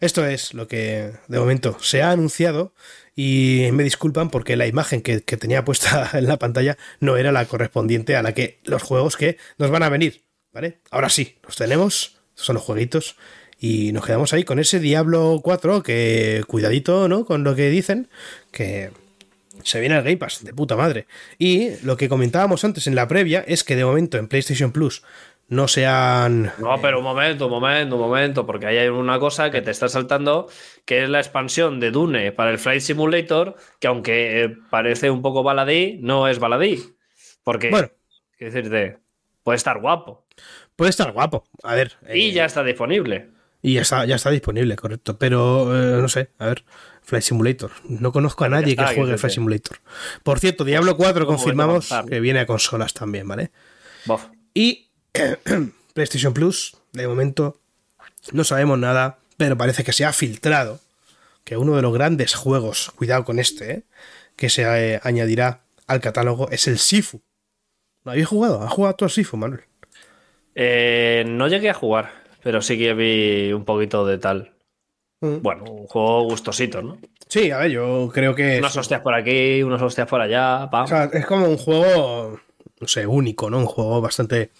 [0.00, 2.74] Esto es lo que de momento se ha anunciado
[3.14, 7.32] y me disculpan porque la imagen que, que tenía puesta en la pantalla no era
[7.32, 10.80] la correspondiente a la que los juegos que nos van a venir, ¿vale?
[10.90, 13.16] Ahora sí, los tenemos, son los jueguitos
[13.58, 17.24] y nos quedamos ahí con ese Diablo 4 que cuidadito, ¿no?
[17.24, 18.08] Con lo que dicen
[18.50, 18.90] que
[19.62, 21.06] se viene al Game Pass, de puta madre.
[21.38, 25.02] Y lo que comentábamos antes en la previa es que de momento en PlayStation Plus
[25.48, 26.52] no se han...
[26.58, 29.70] No, pero un momento, un momento, un momento, porque ahí hay una cosa que te
[29.70, 30.48] está saltando,
[30.84, 35.22] que es la expansión de Dune para el Flight Simulator, que aunque eh, parece un
[35.22, 36.82] poco baladí, no es baladí.
[37.44, 37.90] Porque, Bueno.
[38.40, 38.98] decirte,
[39.44, 40.26] puede estar guapo.
[40.74, 41.44] Puede estar guapo.
[41.62, 41.92] A ver.
[42.12, 43.30] Y eh, ya está disponible.
[43.62, 45.16] Y ya está, ya está disponible, correcto.
[45.16, 46.64] Pero eh, no sé, a ver.
[47.02, 47.70] Flight Simulator.
[47.88, 49.34] No conozco a nadie está, que juegue Flight.
[49.34, 49.78] Simulator.
[50.24, 52.10] Por cierto, Diablo 4 ¿cómo confirmamos voy a avanzar?
[52.12, 53.52] que viene a consolas también, ¿vale?
[54.06, 54.26] Bof.
[54.52, 54.85] Y
[55.94, 57.58] PlayStation Plus, de momento,
[58.32, 60.80] no sabemos nada, pero parece que se ha filtrado
[61.44, 63.82] que uno de los grandes juegos, cuidado con este, ¿eh?
[64.36, 67.22] que se eh, añadirá al catálogo es el Sifu.
[68.04, 68.62] ¿Lo habéis jugado?
[68.62, 69.62] ¿Has jugado tú al Sifu, Manuel?
[70.54, 72.10] Eh, no llegué a jugar,
[72.42, 74.52] pero sí que vi un poquito de tal.
[75.20, 75.42] Mm.
[75.42, 76.98] Bueno, un juego gustosito, ¿no?
[77.28, 80.68] Sí, a ver, yo creo que es, Unas hostias por aquí, unas hostias por allá,
[80.70, 80.84] pam.
[80.84, 82.40] o sea, es como un juego,
[82.80, 83.58] no sé, único, ¿no?
[83.58, 84.50] Un juego bastante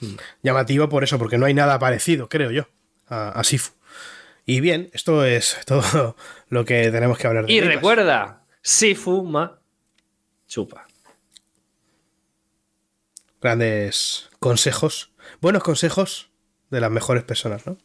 [0.42, 2.68] llamativo por eso, porque no hay nada parecido, creo yo,
[3.08, 3.72] a, a Sifu.
[4.44, 6.16] Y bien, esto es todo
[6.48, 9.60] lo que tenemos que hablar de y recuerda, si fuma,
[10.46, 10.86] chupa.
[13.40, 16.30] grandes consejos, buenos consejos
[16.70, 17.78] de las mejores personas, ¿no?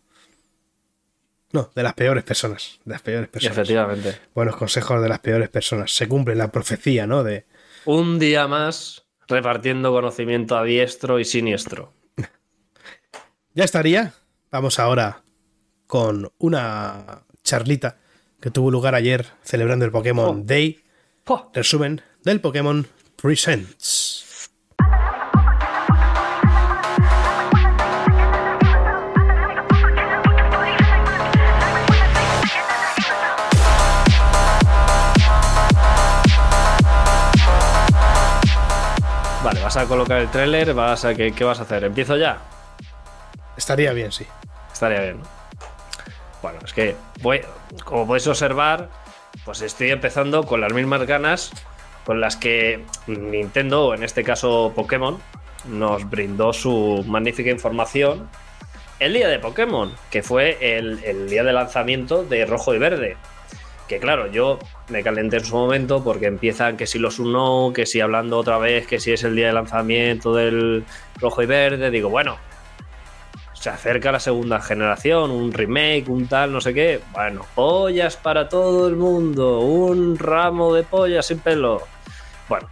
[1.53, 3.57] No, de las peores personas, de las peores personas.
[3.57, 4.17] Efectivamente.
[4.33, 5.91] Buenos consejos de las peores personas.
[5.93, 7.23] Se cumple la profecía, ¿no?
[7.25, 7.45] De
[7.83, 11.93] Un día más repartiendo conocimiento a diestro y siniestro.
[13.53, 14.13] ya estaría.
[14.51, 15.23] Vamos ahora
[15.87, 17.97] con una charlita
[18.39, 20.43] que tuvo lugar ayer celebrando el Pokémon Oh.
[20.43, 20.83] Day.
[21.23, 21.49] ¡Pua!
[21.53, 22.87] Resumen del Pokémon
[23.21, 24.20] Presents.
[39.73, 41.85] Vas a colocar el tráiler, vas a ¿qué, ¿qué vas a hacer?
[41.85, 42.39] ¿Empiezo ya?
[43.55, 44.27] Estaría bien, sí.
[44.73, 45.19] Estaría bien.
[45.19, 45.23] ¿no?
[46.41, 47.39] Bueno, es que voy,
[47.85, 48.89] como podéis observar,
[49.45, 51.53] pues estoy empezando con las mismas ganas
[52.05, 55.19] con las que Nintendo, o en este caso Pokémon,
[55.69, 58.27] nos brindó su magnífica información
[58.99, 63.15] el día de Pokémon, que fue el, el día de lanzamiento de Rojo y Verde.
[63.91, 67.85] Que claro, yo me calenté en su momento porque empiezan que si los uno, que
[67.85, 70.85] si hablando otra vez, que si es el día de lanzamiento del
[71.19, 72.37] Rojo y Verde, digo, bueno,
[73.51, 77.01] se acerca la segunda generación, un remake, un tal, no sé qué.
[77.11, 81.81] Bueno, pollas para todo el mundo, un ramo de pollas sin pelo.
[82.47, 82.69] Bueno,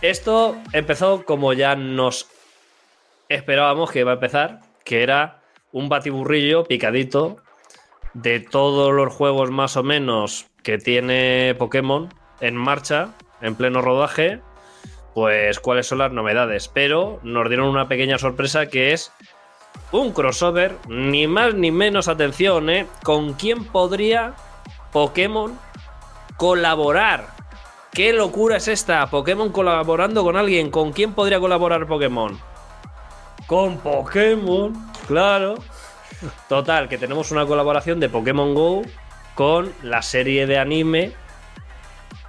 [0.00, 2.26] esto empezó como ya nos
[3.28, 5.42] esperábamos que iba a empezar, que era
[5.72, 7.36] un batiburrillo picadito
[8.14, 14.40] de todos los juegos más o menos que tiene Pokémon en marcha, en pleno rodaje,
[15.14, 16.68] pues cuáles son las novedades.
[16.68, 19.12] Pero nos dieron una pequeña sorpresa que es
[19.90, 22.86] un crossover, ni más ni menos atención, ¿eh?
[23.02, 24.34] ¿Con quién podría
[24.90, 25.58] Pokémon
[26.36, 27.28] colaborar?
[27.92, 29.06] ¿Qué locura es esta?
[29.10, 30.70] Pokémon colaborando con alguien.
[30.70, 32.38] ¿Con quién podría colaborar Pokémon?
[33.46, 34.72] Con Pokémon,
[35.06, 35.56] claro.
[36.48, 38.82] Total, que tenemos una colaboración de Pokémon Go
[39.34, 41.12] con la serie de anime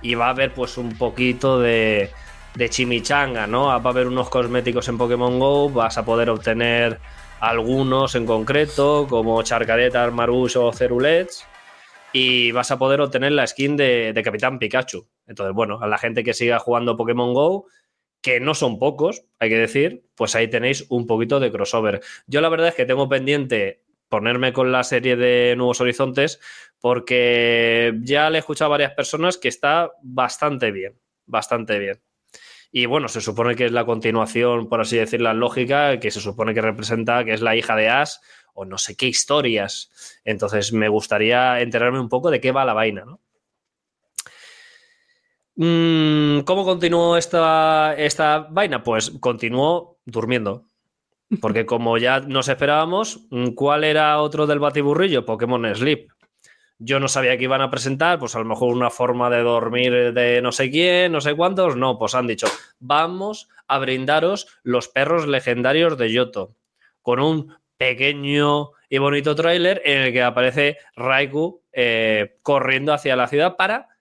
[0.01, 2.11] y va a haber pues un poquito de,
[2.55, 3.65] de chimichanga, ¿no?
[3.65, 6.99] Va a haber unos cosméticos en Pokémon Go, vas a poder obtener
[7.39, 11.45] algunos en concreto, como Charcadetas, Marush o Cerulets,
[12.13, 15.07] y vas a poder obtener la skin de, de Capitán Pikachu.
[15.27, 17.65] Entonces, bueno, a la gente que siga jugando Pokémon Go,
[18.23, 22.01] que no son pocos, hay que decir, pues ahí tenéis un poquito de crossover.
[22.25, 26.39] Yo la verdad es que tengo pendiente ponerme con la serie de Nuevos Horizontes
[26.79, 32.01] porque ya le he escuchado a varias personas que está bastante bien, bastante bien.
[32.71, 36.21] Y bueno, se supone que es la continuación, por así decir, la lógica, que se
[36.21, 38.15] supone que representa que es la hija de Ash
[38.53, 40.21] o no sé qué historias.
[40.23, 43.19] Entonces me gustaría enterarme un poco de qué va la vaina, ¿no?
[45.55, 48.83] Mm, ¿Cómo continuó esta, esta vaina?
[48.83, 50.65] Pues continuó durmiendo.
[51.41, 55.25] Porque como ya nos esperábamos, mm, ¿cuál era otro del batiburrillo?
[55.25, 56.09] Pokémon Sleep.
[56.79, 60.13] Yo no sabía que iban a presentar, pues a lo mejor una forma de dormir
[60.13, 61.77] de no sé quién, no sé cuántos.
[61.77, 62.47] No, pues han dicho,
[62.79, 66.55] vamos a brindaros los perros legendarios de Yoto.
[67.01, 73.27] Con un pequeño y bonito tráiler en el que aparece Raikou eh, corriendo hacia la
[73.27, 73.92] ciudad para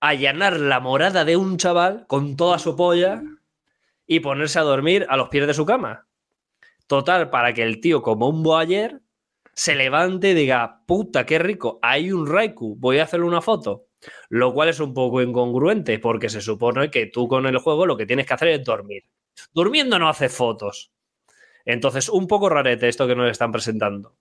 [0.00, 3.22] allanar la morada de un chaval con toda su polla
[4.06, 6.06] y ponerse a dormir a los pies de su cama.
[6.86, 9.00] Total, para que el tío, como un boayer,
[9.52, 13.86] se levante y diga, puta, qué rico, hay un Raikou, voy a hacerle una foto.
[14.28, 17.96] Lo cual es un poco incongruente, porque se supone que tú con el juego lo
[17.96, 19.04] que tienes que hacer es dormir.
[19.52, 20.92] Durmiendo no haces fotos.
[21.64, 24.14] Entonces, un poco rarete esto que nos están presentando.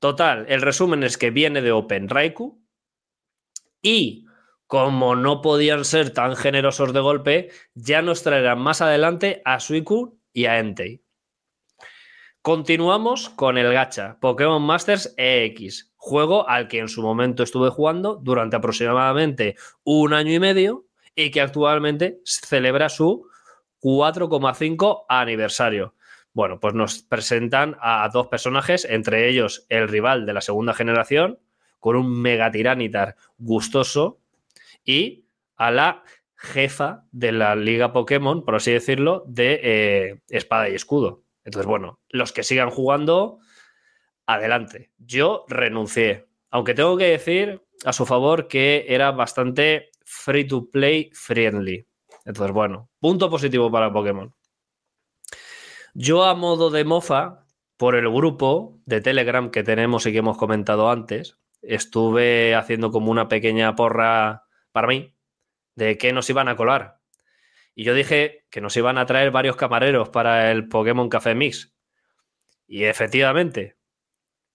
[0.00, 2.58] Total, el resumen es que viene de Open Raikou
[3.82, 4.26] y
[4.70, 10.12] como no podían ser tan generosos de golpe, ya nos traerán más adelante a Suicune
[10.32, 11.02] y a Entei.
[12.40, 18.14] Continuamos con el gacha Pokémon Masters EX, juego al que en su momento estuve jugando
[18.14, 23.26] durante aproximadamente un año y medio y que actualmente celebra su
[23.80, 25.96] 4,5 aniversario.
[26.32, 31.40] Bueno, pues nos presentan a dos personajes, entre ellos el rival de la segunda generación,
[31.80, 34.20] con un mega tiranitar gustoso,
[34.84, 36.04] y a la
[36.36, 41.24] jefa de la liga Pokémon, por así decirlo, de eh, espada y escudo.
[41.44, 43.38] Entonces, bueno, los que sigan jugando,
[44.26, 44.90] adelante.
[44.98, 51.10] Yo renuncié, aunque tengo que decir a su favor que era bastante free to play
[51.12, 51.86] friendly.
[52.24, 54.34] Entonces, bueno, punto positivo para Pokémon.
[55.94, 60.36] Yo a modo de mofa, por el grupo de Telegram que tenemos y que hemos
[60.36, 65.16] comentado antes, estuve haciendo como una pequeña porra para mí
[65.74, 67.00] de qué nos iban a colar.
[67.74, 71.74] Y yo dije que nos iban a traer varios camareros para el Pokémon Café Mix.
[72.66, 73.76] Y efectivamente,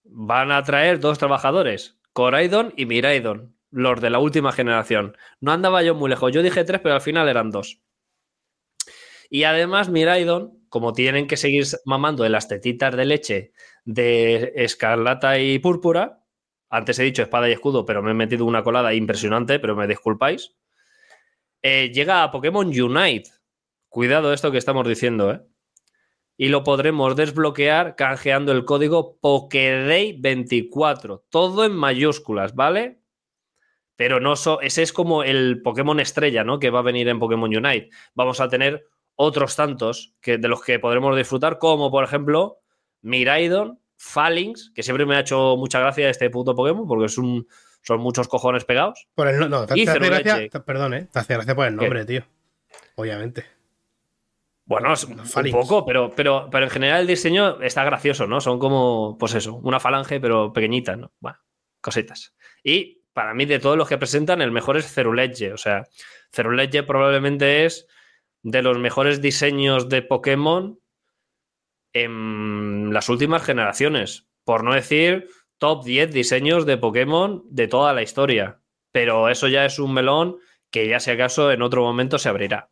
[0.04, 5.16] van a traer dos trabajadores, Coraidon y Miraidon, los de la última generación.
[5.40, 7.82] No andaba yo muy lejos, yo dije tres, pero al final eran dos.
[9.28, 13.52] Y además, Miraidon, como tienen que seguir mamando de las tetitas de leche
[13.84, 16.25] de escarlata y púrpura,
[16.76, 19.86] antes he dicho espada y escudo, pero me he metido una colada impresionante, pero me
[19.86, 20.54] disculpáis.
[21.62, 23.30] Eh, llega a Pokémon Unite.
[23.88, 25.40] Cuidado esto que estamos diciendo, ¿eh?
[26.36, 31.22] Y lo podremos desbloquear canjeando el código Pokéday24.
[31.30, 33.00] Todo en mayúsculas, ¿vale?
[33.96, 36.58] Pero no so ese es como el Pokémon estrella, ¿no?
[36.58, 37.88] Que va a venir en Pokémon Unite.
[38.14, 42.58] Vamos a tener otros tantos que, de los que podremos disfrutar, como por ejemplo
[43.00, 47.46] Miraidon, Phalanx, que siempre me ha hecho mucha gracia este puto Pokémon, porque es un,
[47.82, 49.08] son muchos cojones pegados.
[49.14, 51.08] Por el no, te, hace gracia, perdón, ¿eh?
[51.10, 52.24] Te hace gracia por el nombre, tío.
[52.96, 53.44] Obviamente.
[54.64, 58.40] Bueno, es un poco, pero, pero, pero en general el diseño está gracioso, ¿no?
[58.40, 61.12] Son como, pues eso, una falange, pero pequeñita, ¿no?
[61.20, 61.38] Bueno,
[61.80, 62.34] cositas.
[62.64, 65.52] Y para mí, de todos los que presentan, el mejor es Ceruledge.
[65.52, 65.86] O sea,
[66.32, 67.86] Ceruledge probablemente es
[68.42, 70.80] de los mejores diseños de Pokémon
[72.02, 74.26] en las últimas generaciones.
[74.44, 75.28] Por no decir
[75.58, 78.60] top 10 diseños de Pokémon de toda la historia.
[78.92, 80.38] Pero eso ya es un melón
[80.70, 82.70] que ya si acaso en otro momento se abrirá.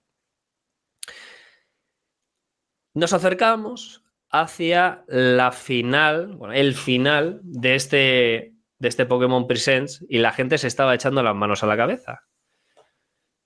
[2.94, 10.32] Nos acercamos hacia la final, el final de este, de este Pokémon Presents y la
[10.32, 12.24] gente se estaba echando las manos a la cabeza.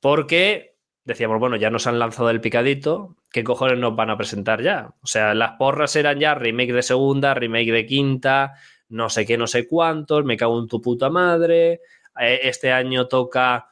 [0.01, 4.63] Porque decíamos, bueno, ya nos han lanzado el picadito, ¿qué cojones nos van a presentar
[4.63, 4.95] ya?
[5.03, 8.55] O sea, las porras eran ya remake de segunda, remake de quinta,
[8.89, 11.81] no sé qué, no sé cuántos, me cago en tu puta madre.
[12.19, 13.69] Eh, este año toca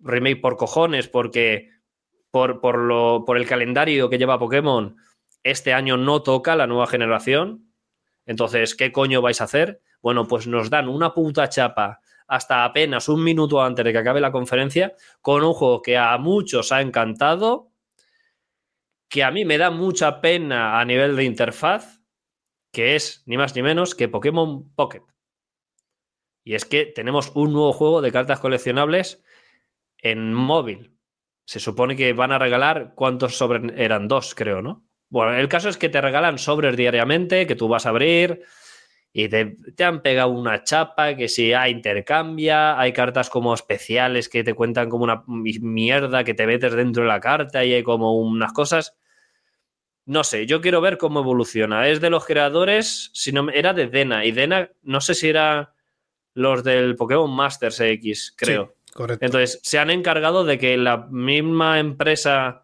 [0.00, 1.70] remake por cojones porque
[2.30, 4.96] por, por, lo, por el calendario que lleva Pokémon,
[5.42, 7.72] este año no toca la nueva generación.
[8.26, 9.80] Entonces, ¿qué coño vais a hacer?
[10.02, 14.20] Bueno, pues nos dan una puta chapa hasta apenas un minuto antes de que acabe
[14.20, 17.70] la conferencia con un juego que a muchos ha encantado,
[19.08, 22.00] que a mí me da mucha pena a nivel de interfaz,
[22.72, 25.02] que es ni más ni menos que Pokémon Pocket.
[26.44, 29.24] Y es que tenemos un nuevo juego de cartas coleccionables
[29.98, 30.96] en móvil.
[31.44, 34.84] Se supone que van a regalar cuántos sobres eran dos, creo, ¿no?
[35.08, 38.44] Bueno, el caso es que te regalan sobres diariamente, que tú vas a abrir
[39.18, 44.28] y te, te han pegado una chapa, que si hay intercambia, hay cartas como especiales
[44.28, 47.82] que te cuentan como una mierda que te metes dentro de la carta y hay
[47.82, 48.94] como unas cosas
[50.04, 51.88] no sé, yo quiero ver cómo evoluciona.
[51.88, 54.24] Es de los creadores, si no, era de Dena.
[54.24, 55.74] Y Dena, no sé si era
[56.34, 58.76] los del Pokémon Masters X, creo.
[58.92, 59.24] correcto.
[59.24, 62.62] Entonces, se han encargado de que la misma empresa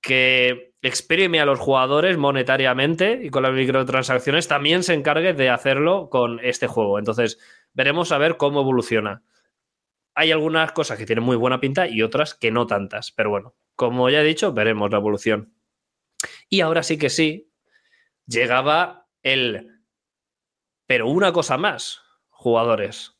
[0.00, 6.08] que exprime a los jugadores monetariamente y con las microtransacciones también se encargue de hacerlo
[6.08, 6.98] con este juego.
[6.98, 7.38] Entonces,
[7.72, 9.22] veremos a ver cómo evoluciona.
[10.14, 13.12] Hay algunas cosas que tienen muy buena pinta y otras que no tantas.
[13.12, 15.54] Pero bueno, como ya he dicho, veremos la evolución.
[16.48, 17.52] Y ahora sí que sí,
[18.26, 19.82] llegaba el...
[20.86, 23.16] Pero una cosa más, jugadores.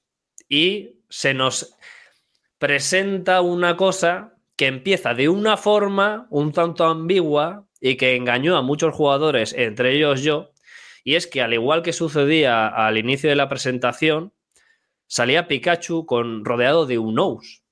[0.49, 1.77] Y se nos
[2.59, 8.62] presenta una cosa que empieza de una forma un tanto ambigua y que engañó a
[8.62, 10.51] muchos jugadores, entre ellos yo,
[11.03, 14.35] y es que al igual que sucedía al inicio de la presentación,
[15.07, 17.62] salía Pikachu con rodeado de un Unos.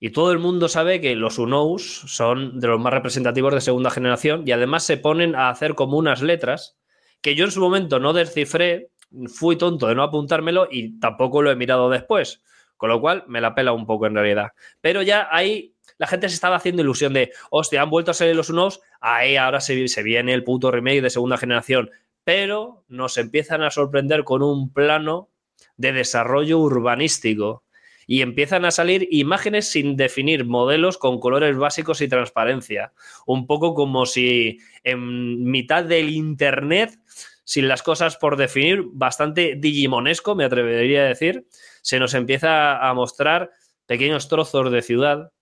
[0.00, 3.90] Y todo el mundo sabe que los Unous son de los más representativos de segunda
[3.90, 6.78] generación y además se ponen a hacer como unas letras
[7.20, 8.88] que yo en su momento no descifré,
[9.26, 12.42] fui tonto de no apuntármelo y tampoco lo he mirado después.
[12.82, 14.48] Con lo cual me la pela un poco en realidad.
[14.80, 18.34] Pero ya ahí la gente se estaba haciendo ilusión de, hostia, han vuelto a salir
[18.34, 21.92] los Unous, ahí ahora se, se viene el puto remake de segunda generación.
[22.24, 25.28] Pero nos empiezan a sorprender con un plano
[25.76, 27.62] de desarrollo urbanístico
[28.04, 32.92] y empiezan a salir imágenes sin definir, modelos con colores básicos y transparencia.
[33.24, 36.98] Un poco como si en mitad del Internet,
[37.44, 41.46] sin las cosas por definir, bastante digimonesco, me atrevería a decir,
[41.82, 43.50] se nos empieza a mostrar
[43.86, 45.32] pequeños trozos de ciudad,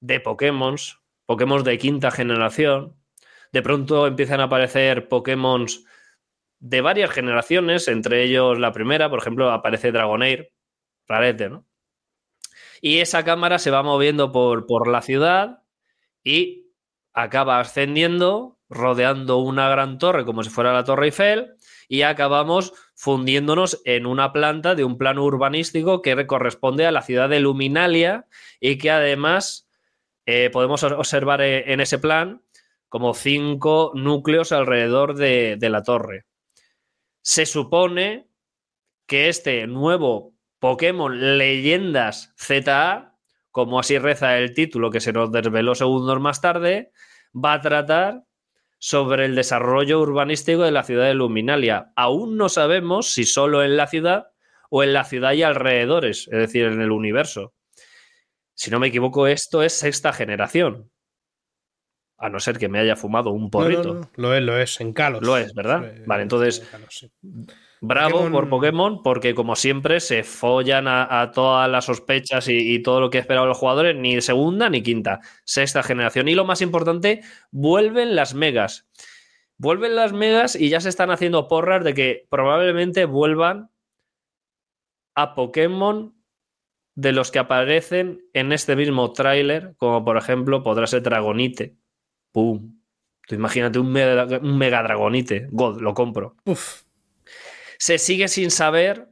[0.00, 0.76] de Pokémon,
[1.26, 2.96] Pokémon de quinta generación.
[3.52, 5.66] De pronto empiezan a aparecer Pokémon
[6.60, 10.52] de varias generaciones, entre ellos la primera, por ejemplo, aparece Dragonair,
[11.06, 11.66] rarete, ¿no?
[12.80, 15.62] Y esa cámara se va moviendo por, por la ciudad
[16.22, 16.70] y
[17.12, 21.54] acaba ascendiendo, rodeando una gran torre como si fuera la Torre Eiffel,
[21.88, 27.28] y acabamos fundiéndonos en una planta de un plano urbanístico que corresponde a la ciudad
[27.28, 28.26] de Luminalia
[28.60, 29.68] y que además
[30.26, 32.42] eh, podemos observar eh, en ese plan
[32.88, 36.26] como cinco núcleos alrededor de, de la torre.
[37.22, 38.28] Se supone
[39.06, 43.16] que este nuevo Pokémon Leyendas ZA,
[43.50, 46.92] como así reza el título que se nos desveló segundos más tarde,
[47.34, 48.24] va a tratar
[48.78, 51.92] sobre el desarrollo urbanístico de la ciudad de Luminalia.
[51.96, 54.28] Aún no sabemos si solo en la ciudad
[54.70, 57.54] o en la ciudad y alrededores, es decir, en el universo.
[58.54, 60.90] Si no me equivoco, esto es sexta generación.
[62.16, 63.84] A no ser que me haya fumado un porrito.
[63.84, 64.10] No, no, no.
[64.16, 65.22] Lo es, lo es, en Kalos.
[65.22, 65.94] Lo es, ¿verdad?
[66.06, 67.12] Vale, entonces, en Kalos, sí.
[67.80, 72.74] Bravo Pokémon- por Pokémon, porque como siempre se follan a, a todas las sospechas y,
[72.74, 76.28] y todo lo que esperaban los jugadores, ni segunda ni quinta, sexta generación.
[76.28, 78.86] Y lo más importante, vuelven las megas.
[79.56, 83.70] Vuelven las megas y ya se están haciendo porras de que probablemente vuelvan
[85.14, 86.14] a Pokémon
[86.94, 91.76] de los que aparecen en este mismo tráiler, como por ejemplo podrá ser Dragonite.
[92.32, 92.80] ¡Pum!
[93.26, 95.48] Tú imagínate un mega, un mega Dragonite.
[95.50, 96.82] God, lo compro Uf,
[97.78, 99.08] se sigue sin saber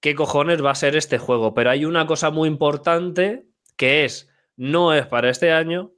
[0.00, 4.28] qué cojones va a ser este juego, pero hay una cosa muy importante que es,
[4.56, 5.92] no es para este año,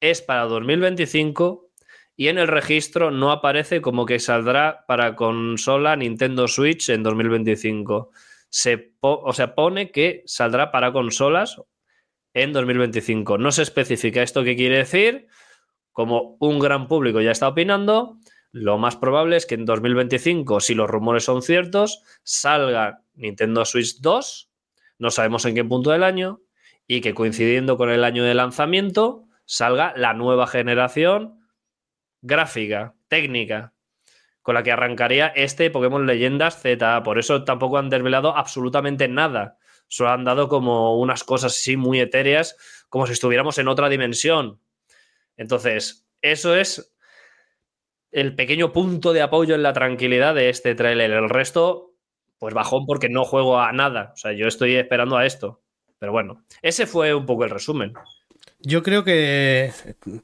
[0.00, 1.70] es para 2025
[2.16, 8.10] y en el registro no aparece como que saldrá para consola Nintendo Switch en 2025.
[8.48, 11.60] Se o sea, pone que saldrá para consolas
[12.34, 13.38] en 2025.
[13.38, 15.26] No se especifica esto qué quiere decir.
[15.92, 18.18] Como un gran público ya está opinando,
[18.52, 24.00] lo más probable es que en 2025, si los rumores son ciertos, salga Nintendo Switch
[24.00, 24.50] 2,
[24.98, 26.42] no sabemos en qué punto del año,
[26.86, 31.40] y que coincidiendo con el año de lanzamiento, salga la nueva generación
[32.20, 33.72] gráfica, técnica,
[34.42, 37.02] con la que arrancaría este Pokémon Leyendas Z.
[37.04, 39.56] Por eso tampoco han desvelado absolutamente nada.
[39.88, 42.56] Solo han dado como unas cosas así muy etéreas,
[42.88, 44.60] como si estuviéramos en otra dimensión.
[45.36, 46.91] Entonces, eso es
[48.12, 51.10] el pequeño punto de apoyo en la tranquilidad de este tráiler.
[51.10, 51.94] El resto,
[52.38, 54.12] pues bajón porque no juego a nada.
[54.14, 55.62] O sea, yo estoy esperando a esto.
[55.98, 57.94] Pero bueno, ese fue un poco el resumen.
[58.60, 59.72] Yo creo que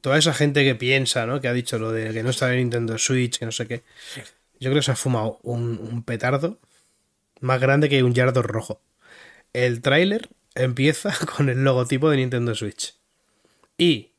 [0.01, 1.40] toda esa gente que piensa, ¿no?
[1.40, 3.83] Que ha dicho lo de que no está en Nintendo Switch, que no sé qué.
[4.61, 6.59] Yo creo que se ha fumado un, un petardo
[7.40, 8.81] más grande que un yardo rojo.
[9.53, 12.94] El tráiler empieza con el logotipo de Nintendo Switch.
[13.77, 14.12] Y,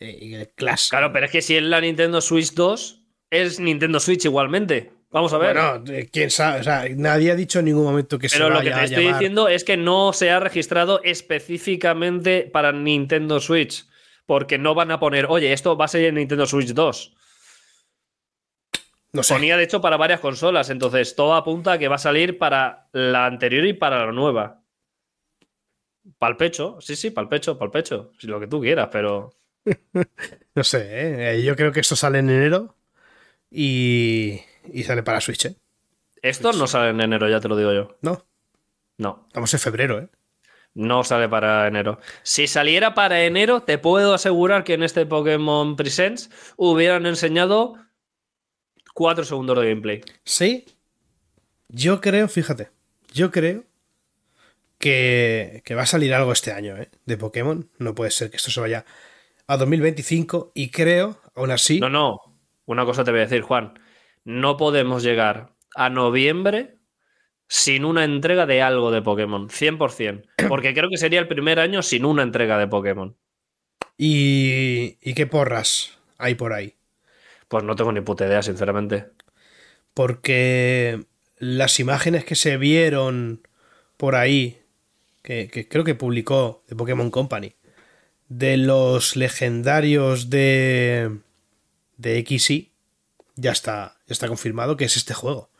[0.00, 0.88] y el Clash.
[0.90, 4.92] Claro, pero es que si es la Nintendo Switch 2, es Nintendo Switch igualmente.
[5.10, 5.54] Vamos a ver.
[5.56, 8.48] Bueno, eh, quién sabe, o sea, nadie ha dicho en ningún momento que se Pero
[8.50, 13.40] lo que te estoy llamar- diciendo es que no se ha registrado específicamente para Nintendo
[13.40, 13.86] Switch.
[14.26, 17.16] Porque no van a poner, oye, esto va a ser en Nintendo Switch 2.
[19.12, 19.34] No sé.
[19.34, 20.70] Ponía, de hecho, para varias consolas.
[20.70, 24.62] Entonces, todo apunta a que va a salir para la anterior y para la nueva.
[26.18, 26.78] Para el pecho.
[26.80, 28.12] Sí, sí, para el pecho, para el pecho.
[28.20, 29.32] Si lo que tú quieras, pero.
[30.54, 31.42] No sé, ¿eh?
[31.42, 32.74] Yo creo que esto sale en enero
[33.50, 34.40] y,
[34.72, 35.56] y sale para Switch, ¿eh?
[36.22, 37.96] Esto no sale en enero, ya te lo digo yo.
[38.02, 38.26] No,
[38.98, 39.24] No.
[39.28, 40.08] estamos en febrero, ¿eh?
[40.74, 41.98] No sale para enero.
[42.22, 47.76] Si saliera para enero, te puedo asegurar que en este Pokémon Presents hubieran enseñado
[48.94, 50.00] 4 segundos de gameplay.
[50.24, 50.66] Sí,
[51.68, 52.70] yo creo, fíjate,
[53.12, 53.64] yo creo
[54.78, 56.90] que, que va a salir algo este año, ¿eh?
[57.06, 57.68] De Pokémon.
[57.78, 58.84] No puede ser que esto se vaya
[59.50, 62.20] a 2025 y creo, aún así, No, no.
[62.66, 63.74] Una cosa te voy a decir, Juan.
[64.22, 66.76] No podemos llegar a noviembre
[67.48, 69.48] sin una entrega de algo de Pokémon.
[69.48, 70.22] 100%.
[70.48, 73.16] Porque creo que sería el primer año sin una entrega de Pokémon.
[73.98, 76.76] ¿Y, ¿Y qué porras hay por ahí?
[77.48, 79.08] Pues no tengo ni puta idea, sinceramente.
[79.94, 81.06] Porque
[81.38, 83.42] las imágenes que se vieron
[83.96, 84.62] por ahí,
[85.24, 87.56] que, que creo que publicó de Pokémon Company,
[88.30, 91.18] de los legendarios de,
[91.98, 92.70] de XY,
[93.34, 95.50] ya está, está confirmado que es este juego.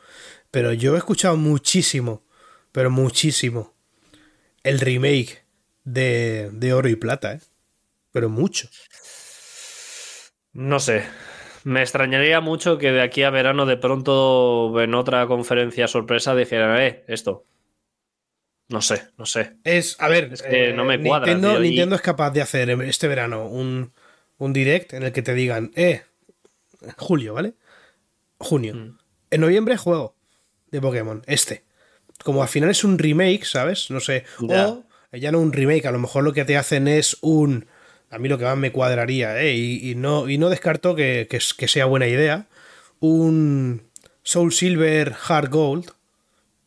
[0.50, 2.22] Pero yo he escuchado muchísimo,
[2.72, 3.74] pero muchísimo,
[4.62, 5.44] el remake
[5.84, 7.40] de, de Oro y Plata, ¿eh?
[8.12, 8.68] Pero mucho.
[10.52, 11.04] No sé.
[11.64, 16.80] Me extrañaría mucho que de aquí a verano de pronto en otra conferencia sorpresa dijeran,
[16.80, 17.44] eh, esto.
[18.70, 19.56] No sé, no sé.
[19.64, 22.40] Es, a ver, Es que no me cuadra, Nintendo, tío, y- Nintendo es capaz de
[22.40, 23.92] hacer este verano un,
[24.38, 26.02] un direct en el que te digan, eh,
[26.96, 27.54] julio, ¿vale?
[28.38, 28.74] Junio.
[28.74, 28.98] Mm.
[29.32, 30.16] En noviembre juego
[30.70, 31.64] de Pokémon, este.
[32.24, 33.90] Como al final es un remake, ¿sabes?
[33.90, 34.24] No sé.
[34.40, 34.68] Ya.
[34.68, 37.66] O ya no un remake, a lo mejor lo que te hacen es un.
[38.10, 39.54] A mí lo que más me cuadraría, ¿eh?
[39.54, 42.46] Y, y no, y no descarto que, que que sea buena idea.
[43.00, 43.90] Un
[44.22, 45.90] Soul Silver Hard Gold,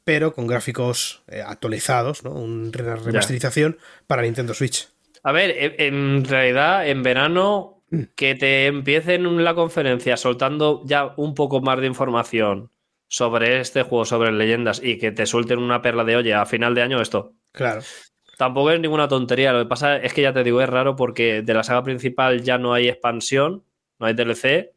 [0.03, 2.31] pero con gráficos eh, actualizados, ¿no?
[2.31, 3.77] Una remasterización
[4.07, 4.89] para Nintendo Switch.
[5.23, 7.83] A ver, e- en realidad, en verano,
[8.15, 12.71] que te empiecen la conferencia soltando ya un poco más de información
[13.07, 16.73] sobre este juego, sobre leyendas, y que te suelten una perla de oye a final
[16.73, 17.33] de año, esto.
[17.51, 17.81] Claro.
[18.37, 19.53] Tampoco es ninguna tontería.
[19.53, 22.41] Lo que pasa es que ya te digo, es raro porque de la saga principal
[22.41, 23.63] ya no hay expansión,
[23.99, 24.73] no hay DLC.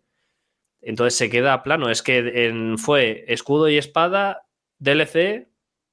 [0.82, 1.88] Entonces se queda plano.
[1.90, 4.45] Es que en- fue escudo y espada,
[4.78, 5.48] DLC,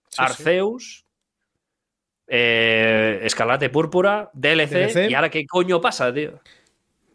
[0.09, 1.05] Sí, Arceus,
[2.27, 5.09] eh, Escarlate Púrpura, DLC, DLC.
[5.09, 6.39] ¿Y ahora qué coño pasa, tío?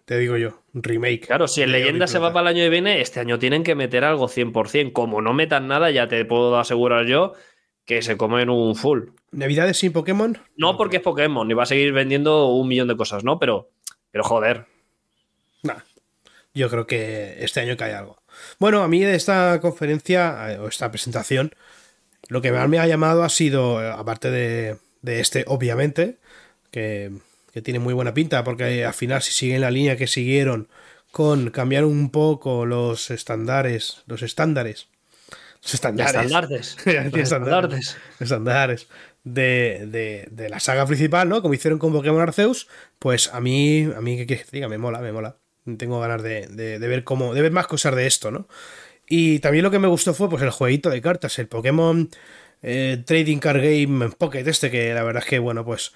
[0.05, 1.27] Te digo yo, remake.
[1.27, 3.75] Claro, si en Leyenda se va para el año que viene, este año tienen que
[3.75, 4.93] meter algo 100%.
[4.93, 7.35] Como no metan nada, ya te puedo asegurar yo
[7.85, 9.11] que se comen un full.
[9.33, 10.39] ¿Navidades sin Pokémon?
[10.57, 13.39] No porque es Pokémon y va a seguir vendiendo un millón de cosas, ¿no?
[13.39, 13.71] Pero,
[14.11, 14.67] pero joder.
[15.63, 15.81] Nah.
[16.55, 18.23] Yo creo que este año cae algo.
[18.59, 21.53] Bueno, a mí de esta conferencia, eh, o esta presentación,
[22.29, 26.19] lo que más me ha llamado ha sido, eh, aparte de, de este, obviamente,
[26.71, 27.13] que,
[27.53, 30.69] que tiene muy buena pinta, porque al final, si siguen la línea que siguieron
[31.13, 34.89] con cambiar un poco los estándares, los estándares,
[35.63, 36.15] los estándares,
[37.23, 37.87] estandartes.
[38.21, 38.87] estándares
[39.25, 41.43] de, de- de la saga principal, ¿no?
[41.43, 42.69] Como hicieron con Pokémon Arceus,
[42.99, 44.69] pues a mí, a mí, ¿qué quieres que diga?
[44.69, 45.37] Me mola, me mola.
[45.77, 48.49] Tengo ganas de, de- ver cómo, de ver más cosas de esto, ¿no?
[49.09, 52.09] Y también lo que me gustó fue pues el jueguito de cartas, el Pokémon
[52.63, 55.93] eh, Trading Card Game Pocket este, que la verdad es que, bueno, pues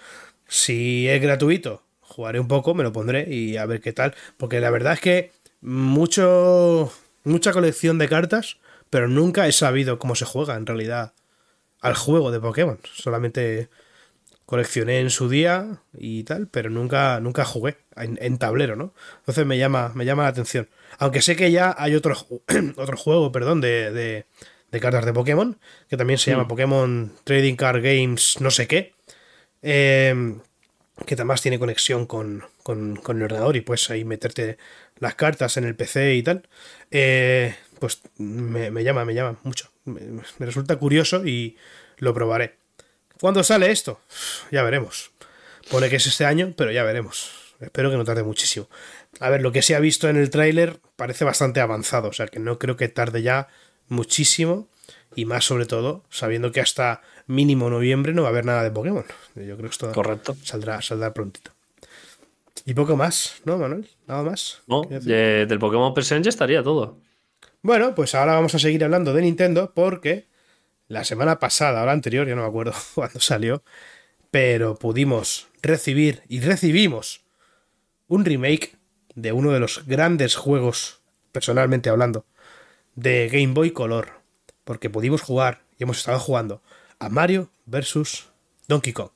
[0.49, 4.15] si es gratuito, jugaré un poco, me lo pondré y a ver qué tal.
[4.37, 6.93] Porque la verdad es que mucho,
[7.25, 8.59] mucha colección de cartas,
[8.91, 11.13] pero nunca he sabido cómo se juega en realidad
[11.81, 12.79] al juego de Pokémon.
[12.95, 13.69] Solamente
[14.53, 18.93] coleccioné en su día y tal, pero nunca, nunca jugué en, en tablero, ¿no?
[19.21, 20.69] Entonces me llama, me llama la atención.
[20.99, 22.15] Aunque sé que ya hay otro,
[22.77, 24.27] otro juego, perdón, de, de,
[24.71, 28.93] de cartas de Pokémon, que también se llama Pokémon Trading Card Games no sé qué,
[29.63, 30.35] eh,
[31.07, 34.59] que además tiene conexión con, con, con el ordenador y puedes ahí meterte
[34.99, 36.47] las cartas en el PC y tal.
[36.91, 39.71] Eh, pues me, me llama, me llama mucho.
[39.87, 41.57] Me, me resulta curioso y
[41.97, 42.61] lo probaré.
[43.23, 44.01] ¿Cuándo sale esto?
[44.51, 45.13] Ya veremos.
[45.71, 47.31] Pone que es este año, pero ya veremos.
[47.61, 48.69] Espero que no tarde muchísimo.
[49.21, 52.27] A ver, lo que se ha visto en el tráiler parece bastante avanzado, o sea
[52.27, 53.47] que no creo que tarde ya
[53.87, 54.67] muchísimo
[55.15, 58.73] y más sobre todo sabiendo que hasta mínimo noviembre no va a haber nada de
[58.73, 59.05] Pokémon.
[59.37, 60.37] Yo creo que esto Correcto.
[60.43, 61.53] saldrá, saldrá prontito.
[62.67, 63.89] Y poco más, ¿no, Manuel?
[64.09, 64.63] Nada más.
[64.67, 66.99] No, del Pokémon Present ya estaría todo.
[67.63, 70.32] Bueno, pues ahora vamos a seguir hablando de Nintendo porque
[70.93, 73.63] la semana pasada o la anterior, ya no me acuerdo cuándo salió,
[74.31, 77.25] pero pudimos recibir y recibimos
[78.09, 78.77] un remake
[79.15, 81.01] de uno de los grandes juegos,
[81.33, 82.27] personalmente hablando,
[82.95, 84.21] de Game Boy Color,
[84.65, 86.63] porque pudimos jugar y hemos estado jugando
[86.99, 88.29] a Mario versus
[88.69, 89.11] Donkey Kong.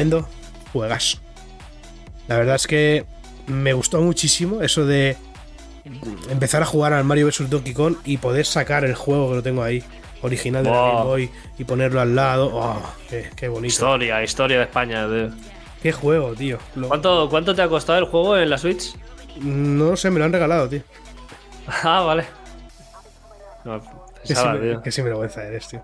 [0.00, 0.28] Tremendo
[0.72, 1.18] juegazo.
[2.28, 3.04] La verdad es que
[3.46, 5.16] me gustó muchísimo eso de
[6.30, 9.42] empezar a jugar al Mario vs Donkey Kong y poder sacar el juego que lo
[9.42, 9.82] tengo ahí,
[10.22, 10.92] original de la Wow.
[10.92, 12.50] Game Boy, y ponerlo al lado.
[12.54, 12.80] Oh,
[13.10, 13.66] qué, qué bonito.
[13.66, 15.06] Historia, historia de España.
[15.06, 15.30] tío.
[15.82, 16.58] Qué juego, tío.
[16.76, 18.94] Lo- ¿Cuánto, ¿Cuánto te ha costado el juego en la Switch?
[19.40, 20.82] no sé, me lo han regalado, tío.
[21.84, 22.24] Ah, vale.
[23.64, 24.82] No, Que pensaba, tío.
[24.82, 25.82] que me vergüenza eres, tío.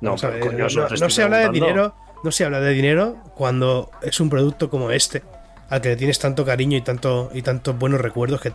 [0.00, 3.90] No, coño, no- no, no se habla de dinero, no se habla de dinero cuando
[4.02, 5.22] es un producto como este,
[5.68, 8.52] al que le tienes tanto cariño y tanto y tantos buenos recuerdos que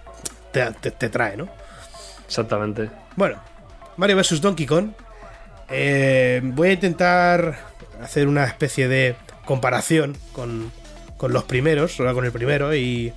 [0.52, 1.48] te, te- te trae, ¿no?
[2.28, 2.90] Exactamente.
[3.16, 3.38] Bueno,
[3.98, 4.90] Mario vs Donkey Kong.
[5.70, 7.60] Eh, voy a intentar
[8.02, 10.72] hacer una especie de comparación con,
[11.18, 13.14] con los primeros, ahora con el primero, y,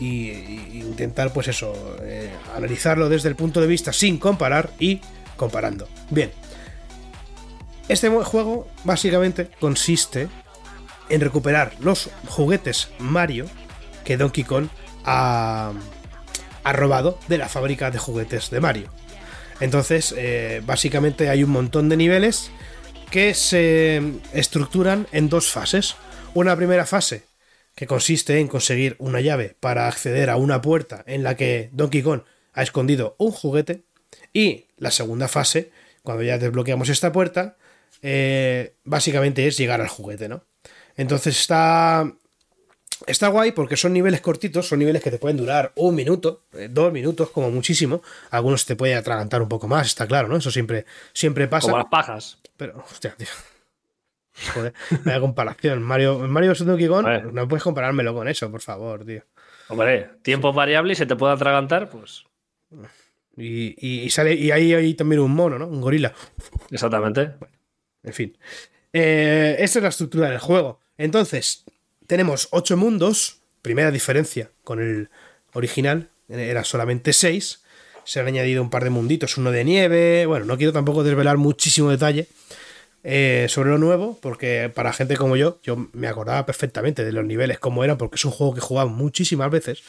[0.00, 5.00] y- y intentar, pues eso, eh, analizarlo desde el punto de vista sin comparar y
[5.36, 5.86] comparando.
[6.10, 6.30] Bien.
[7.88, 10.28] Este juego básicamente consiste
[11.08, 13.46] en recuperar los juguetes Mario
[14.04, 14.68] que Donkey Kong
[15.04, 15.72] ha,
[16.64, 18.90] ha robado de la fábrica de juguetes de Mario.
[19.60, 22.50] Entonces, eh, básicamente hay un montón de niveles
[23.10, 25.96] que se estructuran en dos fases.
[26.34, 27.22] Una primera fase
[27.74, 32.02] que consiste en conseguir una llave para acceder a una puerta en la que Donkey
[32.02, 32.22] Kong
[32.52, 33.84] ha escondido un juguete.
[34.32, 35.70] Y la segunda fase,
[36.02, 37.56] cuando ya desbloqueamos esta puerta,
[38.02, 40.44] eh, básicamente es llegar al juguete, ¿no?
[40.96, 42.10] Entonces está
[43.06, 46.68] Está guay porque son niveles cortitos, son niveles que te pueden durar un minuto, eh,
[46.70, 48.02] dos minutos como muchísimo.
[48.30, 50.36] Algunos te pueden atragantar un poco más, está claro, ¿no?
[50.38, 51.66] Eso siempre, siempre pasa.
[51.66, 52.38] Como las pajas.
[52.56, 53.26] Pero, hostia, tío.
[54.54, 54.72] Joder,
[55.04, 55.82] vaya comparación.
[55.82, 56.64] Mario, Mario vs.
[56.64, 57.32] Donkey Kong, Joder.
[57.34, 59.22] no puedes comparármelo con eso, por favor, tío.
[59.68, 62.24] Hombre, tiempo variable y se te puede atragantar, pues.
[63.36, 65.66] Y, y- y sale, y ahí hay también un mono, ¿no?
[65.66, 66.14] Un gorila.
[66.70, 67.34] Exactamente.
[68.06, 68.38] En fin.
[68.92, 70.80] Eh, esta es la estructura del juego.
[70.96, 71.64] Entonces,
[72.06, 73.42] tenemos ocho mundos.
[73.60, 75.10] Primera diferencia con el
[75.52, 76.08] original.
[76.28, 77.62] Era solamente seis.
[78.04, 79.36] Se han añadido un par de munditos.
[79.36, 80.24] Uno de nieve.
[80.26, 82.28] Bueno, no quiero tampoco desvelar muchísimo detalle
[83.02, 84.18] eh, sobre lo nuevo.
[84.22, 87.98] Porque para gente como yo, yo me acordaba perfectamente de los niveles como eran.
[87.98, 89.82] Porque es un juego que he jugado muchísimas veces.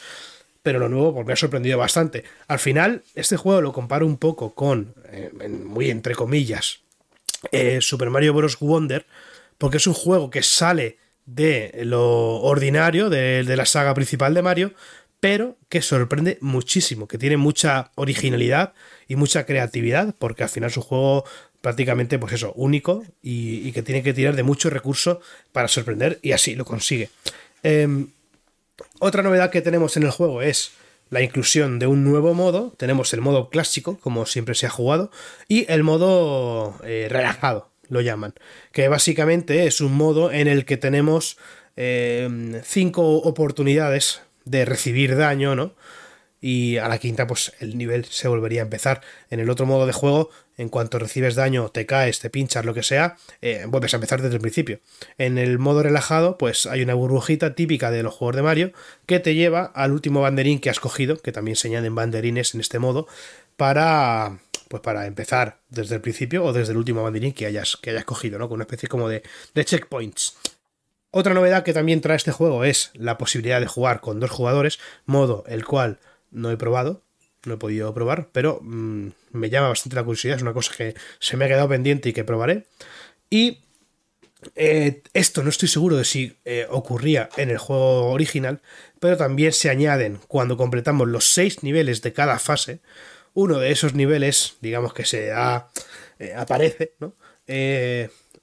[0.62, 2.24] Pero lo nuevo pues, me ha sorprendido bastante.
[2.48, 6.80] Al final, este juego lo comparo un poco con, eh, muy entre comillas,
[7.52, 8.58] eh, Super Mario Bros.
[8.58, 9.06] Wonder,
[9.58, 14.42] porque es un juego que sale de lo ordinario, de, de la saga principal de
[14.42, 14.72] Mario,
[15.20, 18.72] pero que sorprende muchísimo, que tiene mucha originalidad
[19.08, 21.24] y mucha creatividad, porque al final es un juego
[21.60, 25.18] prácticamente, pues eso, único y, y que tiene que tirar de muchos recursos
[25.52, 27.10] para sorprender, y así lo consigue.
[27.62, 28.08] Em,
[29.00, 30.70] otra novedad que tenemos en el juego es
[31.10, 32.72] la inclusión de un nuevo modo.
[32.76, 35.10] Tenemos el modo clásico, como siempre se ha jugado,
[35.48, 38.34] y el modo eh, relajado, lo llaman.
[38.72, 41.38] Que básicamente es un modo en el que tenemos
[41.76, 45.72] eh, cinco oportunidades de recibir daño, ¿no?
[46.40, 49.00] Y a la quinta, pues el nivel se volvería a empezar.
[49.30, 52.74] En el otro modo de juego, en cuanto recibes daño, te caes, te pinchas, lo
[52.74, 54.80] que sea, eh, vuelves a empezar desde el principio.
[55.16, 58.72] En el modo relajado, pues hay una burbujita típica de los juegos de Mario
[59.06, 62.60] que te lleva al último banderín que has cogido, que también se añaden banderines en
[62.60, 63.06] este modo,
[63.56, 64.38] para.
[64.68, 68.04] Pues para empezar desde el principio o desde el último banderín que hayas, que hayas
[68.04, 68.48] cogido, ¿no?
[68.48, 69.22] Con una especie como de,
[69.54, 70.36] de checkpoints.
[71.10, 74.78] Otra novedad que también trae este juego es la posibilidad de jugar con dos jugadores,
[75.06, 76.00] modo el cual
[76.30, 77.02] no he probado,
[77.44, 80.94] no he podido probar, pero mm, me llama bastante la curiosidad, es una cosa que
[81.18, 82.66] se me ha quedado pendiente y que probaré.
[83.30, 83.58] Y
[84.54, 88.60] eh, esto no estoy seguro de si eh, ocurría en el juego original,
[89.00, 92.80] pero también se añaden cuando completamos los seis niveles de cada fase.
[93.34, 95.70] Uno de esos niveles, digamos que se da,
[96.18, 97.14] eh, aparece, ¿no?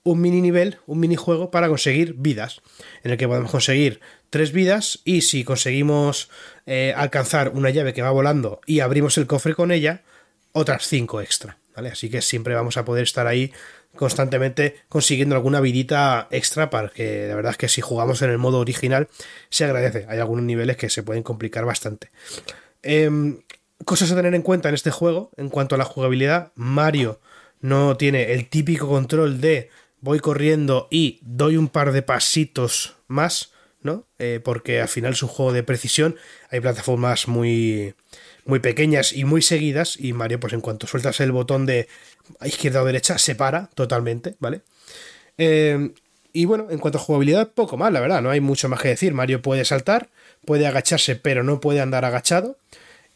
[0.06, 2.62] Un mini nivel, un minijuego para conseguir vidas,
[3.03, 3.99] en el que podemos conseguir
[4.30, 6.30] tres vidas y si conseguimos
[6.68, 10.03] eh, alcanzar una llave que va volando y abrimos el cofre con ella,
[10.51, 11.89] otras cinco extra, ¿vale?
[11.89, 13.51] Así que siempre vamos a poder estar ahí
[13.95, 18.38] constantemente consiguiendo alguna vidita extra para que la verdad es que si jugamos en el
[18.38, 19.08] modo original
[19.49, 20.06] se agradece.
[20.08, 22.12] Hay algunos niveles que se pueden complicar bastante.
[22.84, 23.41] Em,
[23.86, 26.51] cosas a tener en cuenta en este juego en cuanto a la jugabilidad.
[26.56, 27.20] Mario
[27.62, 29.70] no tiene el típico control de
[30.06, 33.51] voy corriendo y doy un par de pasitos más,
[33.82, 34.06] ¿no?
[34.20, 36.16] Eh, porque al final es un juego de precisión.
[36.51, 37.95] Hay plataformas muy,
[38.45, 39.99] muy pequeñas y muy seguidas.
[39.99, 41.88] Y Mario, pues en cuanto sueltas el botón de
[42.45, 44.62] izquierda o derecha, se para totalmente, ¿vale?
[45.39, 45.91] Eh,
[46.32, 48.89] y bueno, en cuanto a jugabilidad, poco más, la verdad, no hay mucho más que
[48.89, 49.12] decir.
[49.16, 50.10] Mario puede saltar,
[50.45, 52.60] puede agacharse, pero no puede andar agachado.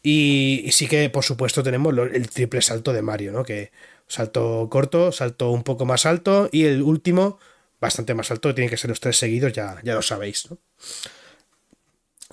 [0.02, 3.44] Y, y sí que, por supuesto, tenemos el triple salto de Mario, ¿no?
[3.44, 3.70] Que
[4.10, 7.38] salto corto, salto un poco más alto y el último
[7.80, 10.58] bastante más alto, tienen que ser los tres seguidos, ya, ya lo sabéis, ¿no?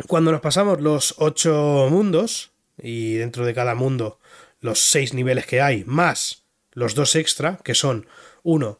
[0.07, 4.19] Cuando nos pasamos los ocho mundos, y dentro de cada mundo
[4.59, 8.07] los seis niveles que hay, más los dos extra, que son,
[8.43, 8.80] uno,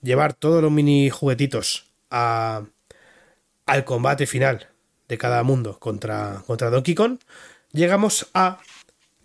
[0.00, 2.64] llevar todos los mini juguetitos a,
[3.66, 4.68] al combate final
[5.08, 7.18] de cada mundo contra, contra Donkey Kong,
[7.72, 8.60] llegamos a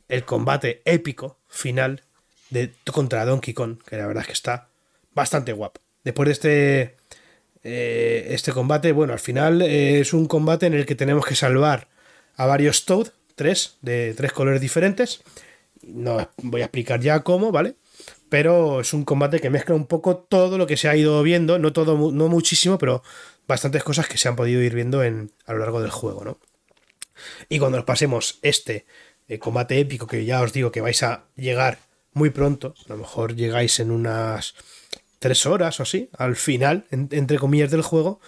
[0.09, 2.03] el combate épico final
[2.51, 4.69] de, contra Donkey Kong, que la verdad es que está
[5.13, 5.81] bastante guapo.
[6.03, 6.97] Después de este,
[7.63, 11.35] eh, este combate, bueno, al final eh, es un combate en el que tenemos que
[11.35, 11.87] salvar
[12.35, 15.23] a varios Toad, tres, de tres colores diferentes.
[15.81, 17.75] No voy a explicar ya cómo, ¿vale?
[18.29, 21.59] Pero es un combate que mezcla un poco todo lo que se ha ido viendo,
[21.59, 23.03] no todo, no muchísimo, pero
[23.47, 26.39] bastantes cosas que se han podido ir viendo en, a lo largo del juego, ¿no?
[27.49, 28.85] Y cuando nos pasemos este
[29.27, 31.79] eh, combate épico, que ya os digo que vais a llegar
[32.13, 34.55] muy pronto, a lo mejor llegáis en unas
[35.19, 38.19] tres horas o así, al final, en- entre comillas, del juego,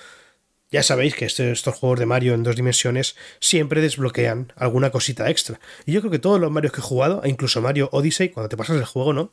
[0.71, 5.29] ya sabéis que este- estos juegos de Mario en dos dimensiones siempre desbloquean alguna cosita
[5.29, 5.59] extra.
[5.85, 8.49] Y yo creo que todos los Marios que he jugado, e incluso Mario Odyssey, cuando
[8.49, 9.31] te pasas el juego, ¿no?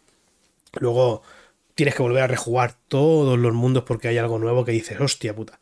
[0.81, 1.23] Luego
[1.75, 5.35] tienes que volver a rejugar todos los mundos porque hay algo nuevo que dices, hostia
[5.35, 5.59] puta.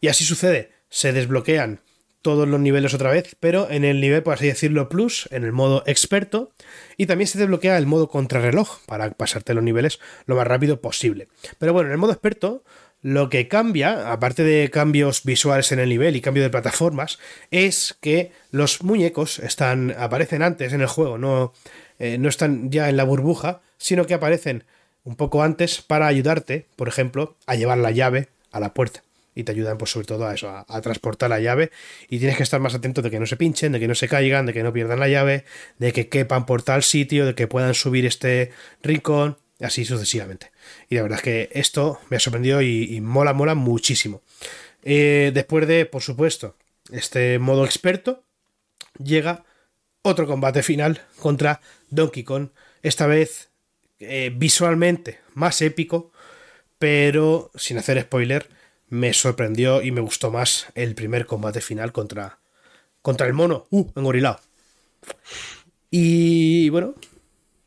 [0.00, 1.80] Y así sucede, se desbloquean
[2.22, 5.52] todos los niveles otra vez, pero en el nivel, por así decirlo, plus, en el
[5.52, 6.52] modo experto,
[6.96, 11.28] y también se desbloquea el modo contrarreloj para pasarte los niveles lo más rápido posible.
[11.58, 12.62] Pero bueno, en el modo experto,
[13.02, 17.18] lo que cambia, aparte de cambios visuales en el nivel y cambio de plataformas,
[17.50, 21.52] es que los muñecos están, aparecen antes en el juego, no,
[21.98, 24.64] eh, no están ya en la burbuja, sino que aparecen
[25.04, 29.02] un poco antes para ayudarte, por ejemplo, a llevar la llave a la puerta.
[29.34, 31.70] Y te ayudan, pues, sobre todo a eso, a, transportar la llave.
[32.08, 34.08] Y tienes que estar más atento de que no se pinchen, de que no se
[34.08, 35.44] caigan, de que no pierdan la llave,
[35.78, 38.50] de que quepan por tal sitio, de que puedan subir este
[38.82, 40.50] rincón, así sucesivamente.
[40.88, 44.22] Y la verdad es que esto me ha sorprendido y, y mola, mola muchísimo.
[44.82, 46.56] Eh, después de, por supuesto,
[46.90, 48.24] este modo experto,
[49.02, 49.44] llega
[50.02, 51.60] otro combate final contra
[51.90, 52.48] Donkey Kong.
[52.82, 53.50] Esta vez
[54.00, 56.12] eh, visualmente más épico,
[56.78, 58.48] pero sin hacer spoiler,
[58.92, 62.38] me sorprendió y me gustó más el primer combate final contra,
[63.02, 64.38] contra el mono, uh, engorilado.
[65.90, 66.94] Y bueno,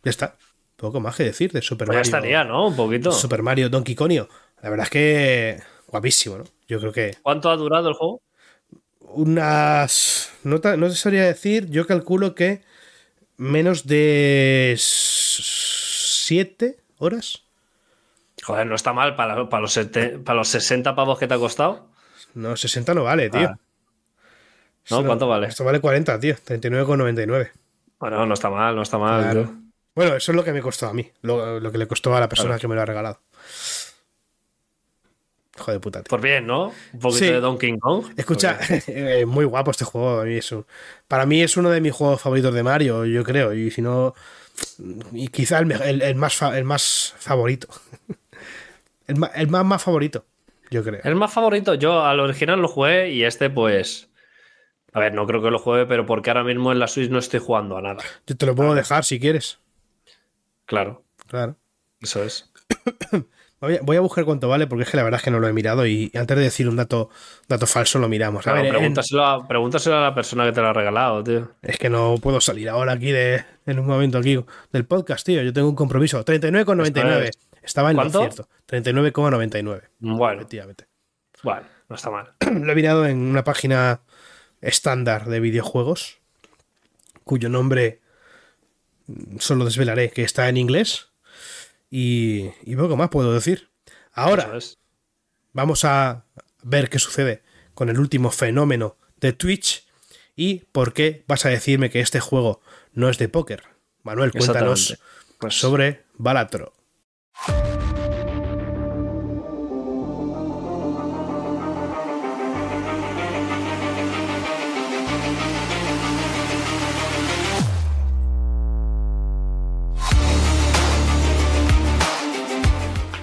[0.04, 0.36] ya está.
[0.76, 2.10] Poco más que decir de Super Pues ya Mario.
[2.18, 2.68] estaría, ¿no?
[2.68, 3.12] Un poquito.
[3.12, 4.30] Super Mario Donkey Konio.
[4.62, 6.44] La verdad es que guapísimo, ¿no?
[6.68, 8.22] Yo creo que ¿Cuánto ha durado el juego?
[9.00, 10.32] unas.
[10.44, 12.62] No, ta- no te sabría decir, yo calculo que
[13.38, 17.45] menos de 7 horas.
[18.46, 21.38] Joder, no está mal para, para, los, sete- para los 60 pavos que te ha
[21.40, 21.90] costado.
[22.36, 23.50] No, 60 no vale, tío.
[23.50, 23.58] Ah.
[24.92, 25.04] ¿No?
[25.04, 25.48] ¿Cuánto vale?
[25.48, 26.36] Esto vale 40, tío.
[26.36, 27.52] 39,99.
[28.00, 29.24] Bueno, no está mal, no está mal.
[29.24, 29.54] Claro.
[29.96, 31.10] Bueno, eso es lo que me costó a mí.
[31.22, 32.62] Lo, lo que le costó a la persona Claro.
[32.62, 33.22] que me lo ha regalado.
[35.58, 36.10] Joder, puta, tío.
[36.10, 36.74] Por bien, ¿no?
[36.94, 37.26] Un poquito Sí.
[37.32, 38.06] de Donkey Kong.
[38.18, 40.20] Escucha, eh, muy guapo este juego.
[40.22, 40.66] a mí es un-
[41.08, 43.54] para mí es uno de mis juegos favoritos de Mario, yo creo.
[43.54, 44.14] Y si no,
[45.14, 47.68] y quizá el, el- el más, fa- el más favorito.
[49.08, 50.26] El, ma- el más, más favorito,
[50.72, 51.00] yo creo.
[51.04, 54.10] El más favorito, yo al original lo jugué y este, pues.
[54.94, 57.20] A ver, no creo que lo juegue, pero porque ahora mismo en la Switch no
[57.20, 58.04] estoy jugando a nada.
[58.26, 59.60] Yo te lo puedo dejar si quieres.
[60.66, 61.56] Claro, Claro.
[62.02, 62.52] eso es.
[63.66, 65.40] Voy a, voy a buscar cuánto vale porque es que la verdad es que no
[65.40, 67.10] lo he mirado y antes de decir un dato,
[67.48, 68.46] dato falso lo miramos.
[68.46, 71.52] A en- pregúntaselo, a, pregúntaselo a la persona que te lo ha regalado, tío.
[71.64, 74.40] Es que no puedo salir ahora aquí de, en un momento aquí
[74.72, 75.42] del podcast, tío.
[75.42, 76.24] Yo tengo un compromiso.
[76.24, 77.24] 39,99.
[77.24, 78.24] Esto Estaba en ¿Cuánto?
[78.24, 78.50] lo cierto.
[78.68, 79.82] 39,99.
[80.00, 80.86] Bueno, Efectivamente.
[81.42, 82.34] bueno, no está mal.
[82.40, 84.02] Lo he mirado en una página
[84.62, 86.20] estándar de videojuegos,
[87.24, 88.02] cuyo nombre
[89.40, 91.10] solo desvelaré que está en inglés.
[91.98, 93.70] Y, y poco más puedo decir.
[94.12, 94.78] Ahora, es.
[95.54, 96.26] vamos a
[96.62, 97.42] ver qué sucede
[97.74, 99.88] con el último fenómeno de Twitch
[100.36, 102.60] y por qué vas a decirme que este juego
[102.92, 103.64] no es de póker.
[104.04, 105.00] Manuel, cuéntanos.
[105.40, 106.74] Pues sobre Balatro.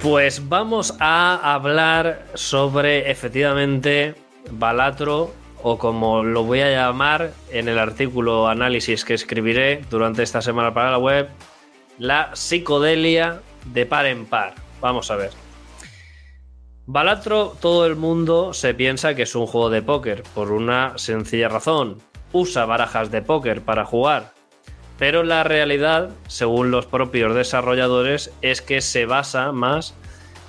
[0.03, 4.17] Pues vamos a hablar sobre efectivamente
[4.51, 5.33] Balatro
[5.63, 10.75] o como lo voy a llamar en el artículo análisis que escribiré durante esta semana
[10.75, 11.29] para la web,
[11.99, 14.57] la psicodelia de par en par.
[14.81, 15.31] Vamos a ver.
[16.87, 21.49] Balatro, todo el mundo se piensa que es un juego de póker por una sencilla
[21.49, 22.03] razón.
[22.33, 24.33] Usa barajas de póker para jugar.
[24.99, 29.95] Pero la realidad, según los propios desarrolladores, es que se basa más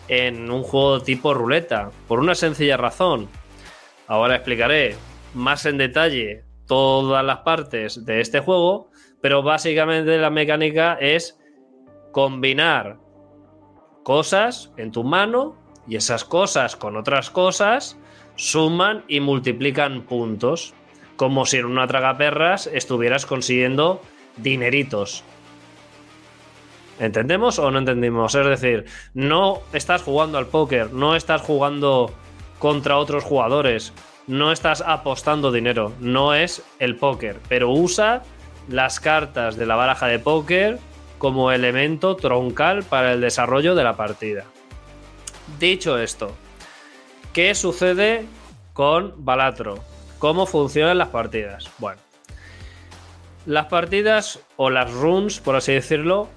[0.07, 3.29] en un juego tipo ruleta, por una sencilla razón.
[4.07, 4.95] Ahora explicaré
[5.33, 8.89] más en detalle todas las partes de este juego,
[9.21, 11.39] pero básicamente la mecánica es
[12.11, 12.97] combinar
[14.03, 15.55] cosas en tu mano
[15.87, 17.97] y esas cosas con otras cosas
[18.35, 20.73] suman y multiplican puntos,
[21.15, 24.01] como si en una tragaperras estuvieras consiguiendo
[24.37, 25.23] dineritos.
[26.99, 28.35] ¿Entendemos o no entendimos?
[28.35, 32.13] Es decir, no estás jugando al póker, no estás jugando
[32.59, 33.93] contra otros jugadores,
[34.27, 38.21] no estás apostando dinero, no es el póker, pero usa
[38.69, 40.79] las cartas de la baraja de póker
[41.17, 44.45] como elemento troncal para el desarrollo de la partida.
[45.59, 46.31] Dicho esto,
[47.33, 48.25] ¿qué sucede
[48.73, 49.79] con Balatro?
[50.19, 51.69] ¿Cómo funcionan las partidas?
[51.79, 51.99] Bueno,
[53.45, 56.29] las partidas o las runs, por así decirlo,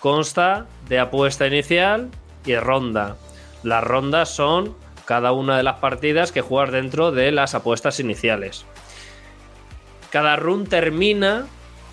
[0.00, 2.10] consta de apuesta inicial
[2.44, 3.16] y ronda.
[3.62, 8.64] Las rondas son cada una de las partidas que juegas dentro de las apuestas iniciales.
[10.10, 11.46] Cada run termina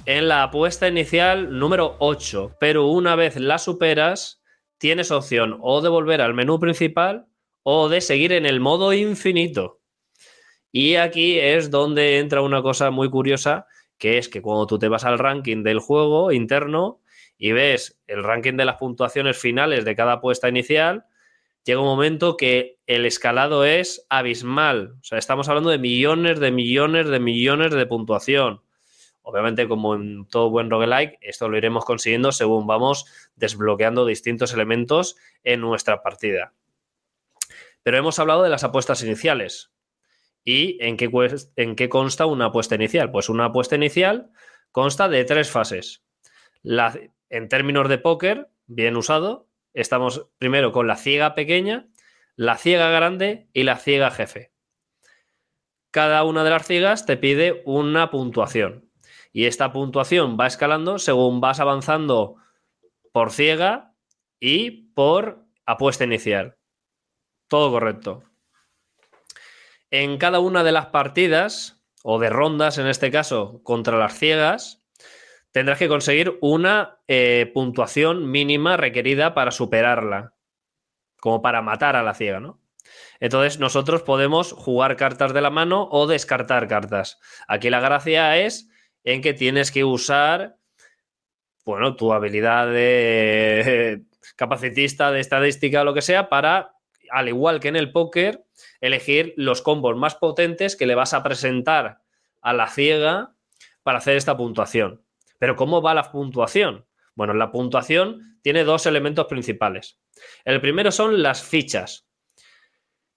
[0.05, 4.41] en la apuesta inicial número 8, pero una vez la superas,
[4.77, 7.27] tienes opción o de volver al menú principal
[7.63, 9.79] o de seguir en el modo infinito.
[10.71, 13.67] Y aquí es donde entra una cosa muy curiosa,
[14.01, 17.01] que es que cuando tú te vas al ranking del juego interno
[17.37, 21.05] y ves el ranking de las puntuaciones finales de cada apuesta inicial,
[21.63, 24.95] llega un momento que el escalado es abismal.
[24.99, 28.63] O sea, estamos hablando de millones, de millones, de millones de puntuación.
[29.21, 35.15] Obviamente, como en todo buen roguelike, esto lo iremos consiguiendo según vamos desbloqueando distintos elementos
[35.43, 36.53] en nuestra partida.
[37.83, 39.69] Pero hemos hablado de las apuestas iniciales.
[40.43, 43.11] ¿Y en qué, consta una apuesta inicial?
[43.11, 44.31] Pues una apuesta inicial
[44.71, 46.03] consta de tres fases.
[46.63, 51.87] En términos de póker, bien usado, estamos primero con la ciega pequeña,
[52.35, 54.51] la ciega grande y la ciega jefe.
[55.91, 58.89] Cada una de las ciegas te pide una puntuación.
[59.33, 62.37] Y esta puntuación va escalando según vas avanzando
[63.11, 63.93] por ciega
[64.39, 66.57] y por apuesta inicial.
[67.47, 68.30] Todo correcto.
[69.91, 74.81] En cada una de las partidas, o de rondas en este caso, contra las ciegas,
[75.51, 80.33] tendrás que conseguir una eh, puntuación mínima requerida para superarla,
[81.19, 82.61] como para matar a la ciega, ¿no?
[83.19, 87.19] Entonces nosotros podemos jugar cartas de la mano o descartar cartas.
[87.47, 88.69] Aquí la gracia es
[89.03, 90.57] en que tienes que usar,
[91.65, 94.03] bueno, tu habilidad de
[94.35, 96.75] capacitista, de estadística lo que sea, para,
[97.11, 98.45] al igual que en el póker,
[98.79, 101.99] elegir los combos más potentes que le vas a presentar
[102.41, 103.35] a la ciega
[103.83, 105.03] para hacer esta puntuación.
[105.37, 106.85] Pero ¿cómo va la puntuación?
[107.15, 109.99] Bueno, la puntuación tiene dos elementos principales.
[110.45, 112.07] El primero son las fichas,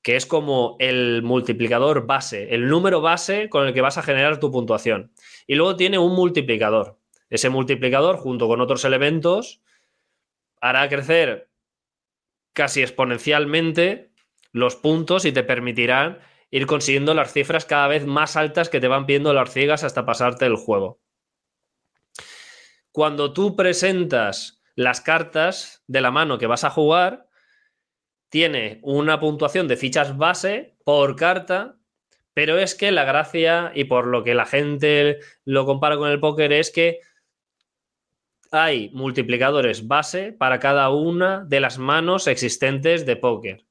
[0.03, 4.39] que es como el multiplicador base, el número base con el que vas a generar
[4.41, 5.13] tu puntuación.
[5.47, 6.99] Y luego tiene un multiplicador.
[7.31, 9.63] Ese multiplicador, junto con otros elementos,
[10.61, 11.49] hará crecer
[12.55, 14.11] casi exponencialmente
[14.53, 18.89] los puntos y te permitirán ir consiguiendo las cifras cada vez más altas que te
[18.89, 21.01] van pidiendo las ciegas hasta pasarte el juego.
[22.93, 27.29] Cuando tú presentas las cartas de la mano que vas a jugar,
[28.29, 31.77] tiene una puntuación de fichas base por carta,
[32.35, 36.21] pero es que la gracia y por lo que la gente lo compara con el
[36.21, 37.01] póker es que
[38.55, 43.67] hay multiplicadores base para cada una de las manos existentes de póker.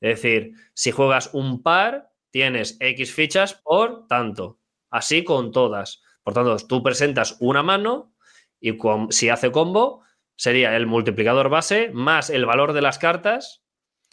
[0.00, 4.58] Es decir, si juegas un par, tienes X fichas por tanto.
[4.90, 6.02] Así con todas.
[6.22, 8.12] Por tanto, tú presentas una mano
[8.60, 8.76] y
[9.08, 10.02] si hace combo,
[10.34, 13.64] sería el multiplicador base más el valor de las cartas,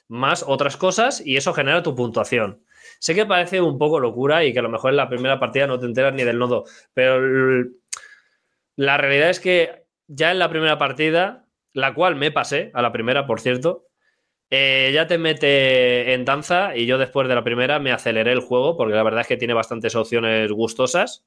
[0.07, 2.63] más otras cosas, y eso genera tu puntuación.
[2.99, 5.67] Sé que parece un poco locura y que a lo mejor en la primera partida
[5.67, 6.63] no te enteras ni del nodo,
[6.93, 7.19] pero
[8.77, 12.91] la realidad es que ya en la primera partida, la cual me pasé, a la
[12.91, 13.87] primera, por cierto,
[14.49, 18.39] eh, ya te mete en danza y yo después de la primera me aceleré el
[18.39, 21.25] juego porque la verdad es que tiene bastantes opciones gustosas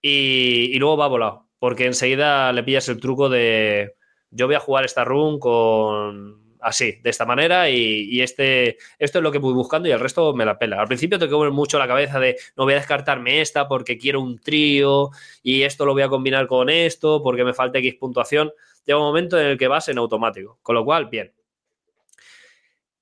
[0.00, 3.94] y, y luego va volado porque enseguida le pillas el truco de
[4.30, 9.22] yo voy a jugar esta run con así, de esta manera y, este, esto es
[9.22, 10.80] lo que voy buscando y el resto me la pela.
[10.80, 14.20] Al principio te quedo mucho la cabeza de no voy a descartarme esta porque quiero
[14.20, 15.10] un trío
[15.42, 18.52] y esto lo voy a combinar con esto porque me falta X puntuación.
[18.84, 21.32] Llega un momento en el que vas en automático, con lo cual, bien.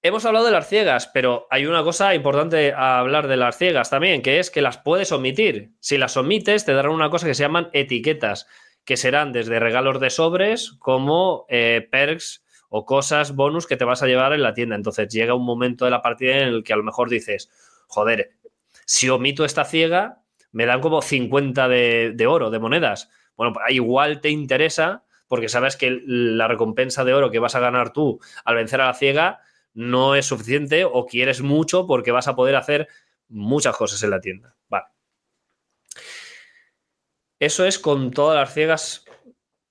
[0.02, 3.90] Hemos hablado de las ciegas, pero hay una cosa importante a hablar de las ciegas
[3.90, 5.72] también, que es que las puedes omitir.
[5.78, 8.46] Si las omites, te darán una cosa que se llaman etiquetas,
[8.86, 14.02] que serán desde regalos de sobres como eh, perks o cosas bonus que te vas
[14.02, 14.76] a llevar en la tienda.
[14.76, 17.50] Entonces llega un momento de la partida en el que a lo mejor dices,
[17.88, 18.30] joder,
[18.86, 23.10] si omito esta ciega, me dan como 50 de, de oro, de monedas.
[23.36, 27.60] Bueno, pues igual te interesa porque sabes que la recompensa de oro que vas a
[27.60, 29.40] ganar tú al vencer a la ciega
[29.74, 32.88] no es suficiente o quieres mucho porque vas a poder hacer
[33.28, 34.56] muchas cosas en la tienda.
[34.68, 34.86] Vale.
[37.38, 39.04] Eso es con todas las ciegas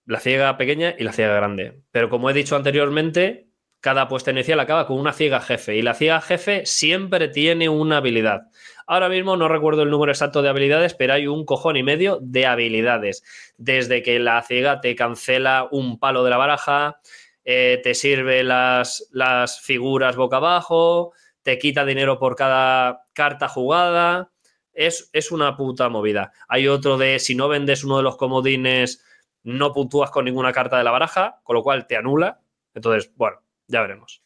[0.09, 1.83] la ciega pequeña y la ciega grande.
[1.91, 3.47] Pero como he dicho anteriormente,
[3.79, 7.97] cada apuesta inicial acaba con una ciega jefe y la ciega jefe siempre tiene una
[7.97, 8.47] habilidad.
[8.87, 12.17] Ahora mismo no recuerdo el número exacto de habilidades, pero hay un cojón y medio
[12.23, 13.23] de habilidades.
[13.57, 16.99] Desde que la ciega te cancela un palo de la baraja,
[17.45, 24.31] eh, te sirve las, las figuras boca abajo, te quita dinero por cada carta jugada.
[24.73, 26.31] Es, es una puta movida.
[26.47, 29.03] Hay otro de si no vendes uno de los comodines,
[29.43, 32.41] no puntúas con ninguna carta de la baraja, con lo cual te anula.
[32.73, 33.37] Entonces, bueno,
[33.67, 34.23] ya veremos.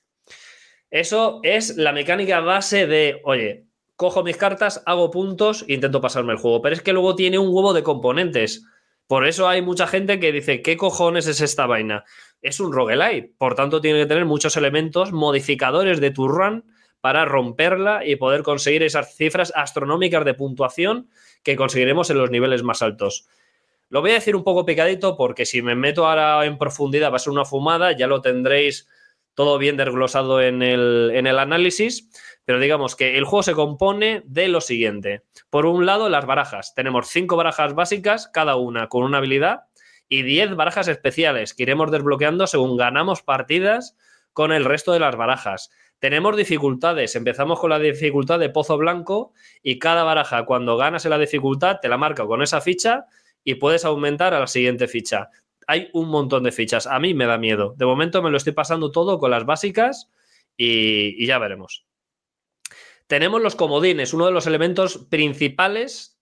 [0.89, 6.33] Eso es la mecánica base de, oye, cojo mis cartas, hago puntos e intento pasarme
[6.33, 6.61] el juego.
[6.61, 8.65] Pero es que luego tiene un huevo de componentes.
[9.07, 12.03] Por eso hay mucha gente que dice, ¿qué cojones es esta vaina?
[12.41, 16.65] Es un roguelite, por tanto tiene que tener muchos elementos modificadores de tu run
[17.01, 21.09] para romperla y poder conseguir esas cifras astronómicas de puntuación
[21.43, 23.27] que conseguiremos en los niveles más altos.
[23.93, 27.17] Lo voy a decir un poco picadito porque si me meto ahora en profundidad va
[27.17, 28.89] a ser una fumada, ya lo tendréis
[29.35, 32.09] todo bien desglosado en el, en el análisis,
[32.43, 35.21] pero digamos que el juego se compone de lo siguiente.
[35.51, 36.73] Por un lado, las barajas.
[36.73, 39.65] Tenemos cinco barajas básicas, cada una con una habilidad,
[40.09, 43.95] y 10 barajas especiales que iremos desbloqueando según ganamos partidas
[44.33, 45.69] con el resto de las barajas.
[45.99, 47.15] Tenemos dificultades.
[47.15, 51.77] Empezamos con la dificultad de pozo blanco y cada baraja, cuando ganas en la dificultad,
[51.79, 53.05] te la marca con esa ficha
[53.43, 55.29] y puedes aumentar a la siguiente ficha.
[55.67, 56.87] Hay un montón de fichas.
[56.87, 57.73] A mí me da miedo.
[57.77, 60.09] De momento me lo estoy pasando todo con las básicas
[60.57, 61.85] y, ya veremos.
[63.07, 66.19] Tenemos los comodines, uno de los elementos principales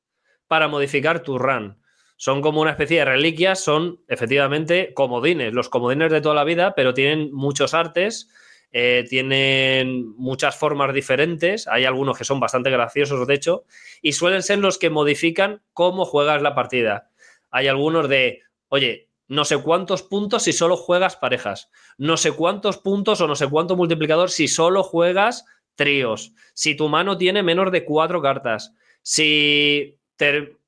[0.47, 1.79] para modificar tu run.
[2.17, 6.75] Son como una especie de reliquias, son efectivamente comodines, los comodines de toda la vida,
[6.75, 8.29] pero tienen muchos artes,
[8.71, 13.65] eh, tienen muchas formas diferentes, hay algunos que son bastante graciosos, de hecho,
[14.01, 17.10] y suelen ser los que modifican cómo juegas la partida.
[17.51, 22.77] Hay algunos de, oye, no sé cuántos puntos si solo juegas parejas, no sé cuántos
[22.77, 25.45] puntos o no sé cuánto multiplicador si solo juegas
[25.75, 29.97] tríos, si tu mano tiene menos de cuatro cartas, si,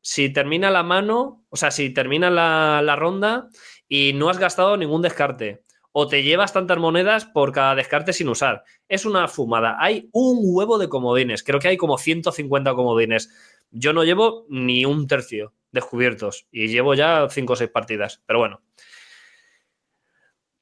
[0.01, 3.49] si termina la mano, o sea, si termina la, la ronda
[3.87, 8.29] y no has gastado ningún descarte, o te llevas tantas monedas por cada descarte sin
[8.29, 8.63] usar.
[8.87, 9.77] Es una fumada.
[9.79, 13.29] Hay un huevo de comodines, creo que hay como 150 comodines.
[13.71, 18.39] Yo no llevo ni un tercio descubiertos y llevo ya cinco o seis partidas, pero
[18.39, 18.61] bueno.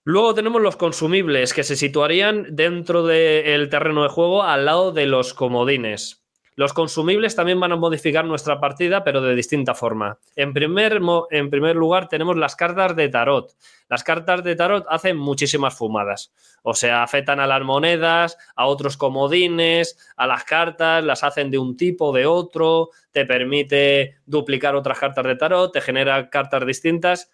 [0.03, 5.05] Luego tenemos los consumibles que se situarían dentro del terreno de juego al lado de
[5.05, 6.20] los comodines.
[6.55, 10.19] Los consumibles también van a modificar nuestra partida, pero de distinta forma.
[10.35, 10.99] En primer,
[11.29, 13.55] en primer lugar, tenemos las cartas de tarot.
[13.87, 16.33] Las cartas de tarot hacen muchísimas fumadas.
[16.61, 21.57] O sea, afectan a las monedas, a otros comodines, a las cartas, las hacen de
[21.57, 27.31] un tipo, de otro, te permite duplicar otras cartas de tarot, te genera cartas distintas.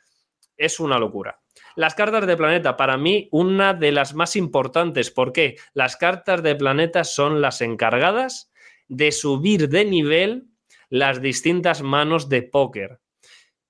[0.58, 1.40] Es una locura.
[1.76, 5.10] Las cartas de planeta, para mí, una de las más importantes.
[5.10, 5.58] ¿Por qué?
[5.74, 8.52] Las cartas de planeta son las encargadas
[8.88, 10.48] de subir de nivel
[10.90, 13.00] las distintas manos de póker.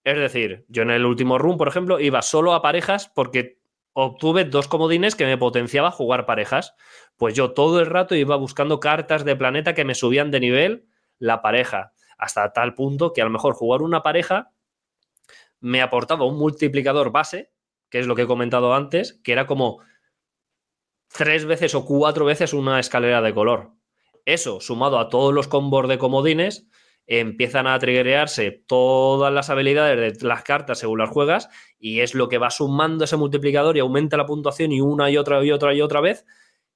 [0.03, 3.59] Es decir, yo en el último run, por ejemplo, iba solo a parejas porque
[3.91, 6.75] obtuve dos comodines que me potenciaba jugar parejas.
[7.17, 10.87] Pues yo todo el rato iba buscando cartas de planeta que me subían de nivel
[11.17, 11.93] la pareja.
[12.17, 14.51] Hasta tal punto que a lo mejor jugar una pareja
[15.59, 17.51] me aportaba un multiplicador base,
[17.89, 19.79] que es lo que he comentado antes, que era como
[21.07, 23.76] tres veces o cuatro veces una escalera de color.
[24.27, 26.67] Eso, sumado a todos los combos de comodines,
[27.05, 31.47] empiezan a triggerearse todas las habilidades de las cartas según las juegas
[31.79, 35.15] y es lo que va sumando ese multiplicador y aumenta la puntuación y una y
[35.15, 36.25] otra y otra y otra vez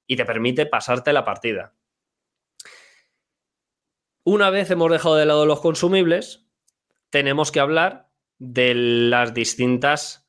[0.06, 1.74] y te permite pasarte la partida.
[4.24, 6.46] Una vez hemos dejado de lado los consumibles,
[7.10, 10.26] tenemos que hablar de las distintas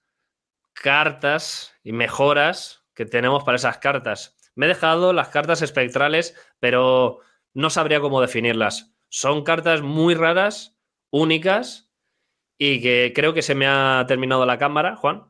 [0.74, 4.36] cartas y mejoras que tenemos para esas cartas.
[4.56, 7.20] Me he dejado las cartas espectrales, pero
[7.54, 8.96] no sabría cómo definirlas.
[9.10, 10.78] Son cartas muy raras,
[11.10, 11.92] únicas,
[12.58, 15.24] y que creo que se me ha terminado la cámara, Juan.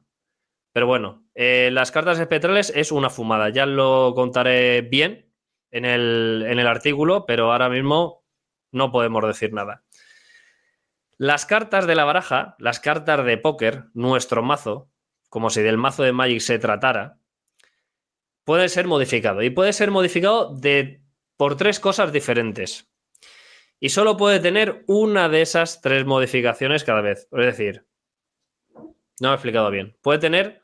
[0.74, 3.50] Pero bueno, eh, las cartas espectrales es una fumada.
[3.50, 5.32] Ya lo contaré bien
[5.72, 8.24] en el, en el artículo, pero ahora mismo
[8.72, 9.84] no podemos decir nada.
[11.18, 14.90] Las cartas de la baraja, las cartas de póker, nuestro mazo,
[15.30, 17.18] como si del mazo de Magic se tratara,
[18.44, 19.42] puede ser modificado.
[19.42, 21.02] Y puede ser modificado de,
[21.38, 22.90] por tres cosas diferentes.
[23.80, 27.28] Y solo puede tener una de esas tres modificaciones cada vez.
[27.32, 27.86] Es decir,
[29.20, 29.98] no me he explicado bien.
[30.02, 30.62] Puede tener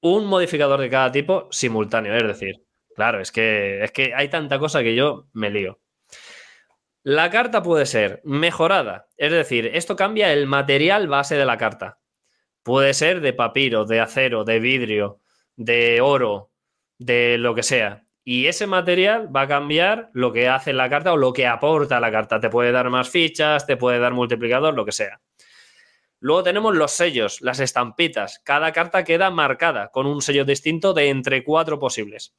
[0.00, 2.14] un modificador de cada tipo simultáneo.
[2.14, 5.80] Es decir, claro, es que, es que hay tanta cosa que yo me lío.
[7.02, 9.08] La carta puede ser mejorada.
[9.16, 11.98] Es decir, esto cambia el material base de la carta
[12.68, 15.22] Puede ser de papiro, de acero, de vidrio,
[15.56, 16.52] de oro,
[16.98, 18.04] de lo que sea.
[18.24, 22.00] Y ese material va a cambiar lo que hace la carta o lo que aporta
[22.00, 22.40] la carta.
[22.40, 25.20] Te puede dar más fichas, te puede dar multiplicador, lo que sea.
[26.20, 28.40] Luego tenemos los sellos, las estampitas.
[28.44, 32.34] Cada carta queda marcada con un sello distinto de entre cuatro posibles.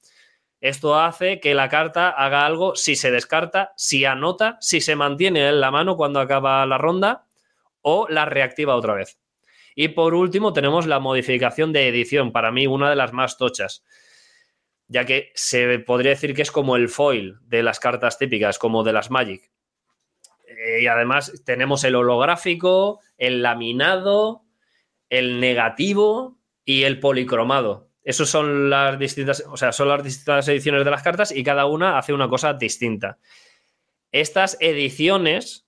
[0.62, 5.48] Esto hace que la carta haga algo si se descarta, si anota, si se mantiene
[5.48, 7.26] en la mano cuando acaba la ronda
[7.82, 9.18] o la reactiva otra vez.
[9.74, 13.86] Y por último tenemos la modificación de edición, para mí una de las más tochas,
[14.90, 18.84] ya que se podría decir que es como el foil de las cartas típicas, como
[18.84, 19.50] de las Magic.
[20.48, 24.44] Eh, y además tenemos el holográfico, el laminado,
[25.10, 27.88] el negativo y el policromado.
[28.04, 31.68] Esas son las distintas, o sea, son las distintas ediciones de las cartas y cada
[31.68, 33.20] una hace una cosa distinta.
[34.12, 35.68] Estas ediciones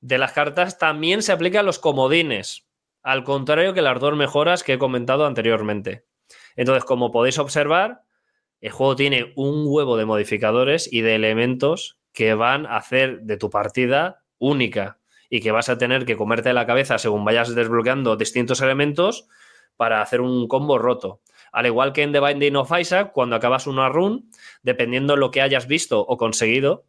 [0.00, 2.66] de las cartas también se aplican a los comodines,
[3.02, 6.06] al contrario que las dos mejoras que he comentado anteriormente.
[6.56, 8.03] Entonces, como podéis observar,
[8.64, 13.36] el juego tiene un huevo de modificadores y de elementos que van a hacer de
[13.36, 14.96] tu partida única
[15.28, 19.28] y que vas a tener que comerte la cabeza según vayas desbloqueando distintos elementos
[19.76, 21.20] para hacer un combo roto.
[21.52, 24.30] Al igual que en The Binding of Isaac, cuando acabas una run,
[24.62, 26.86] dependiendo de lo que hayas visto o conseguido,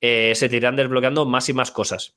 [0.00, 2.16] eh, se te irán desbloqueando más y más cosas.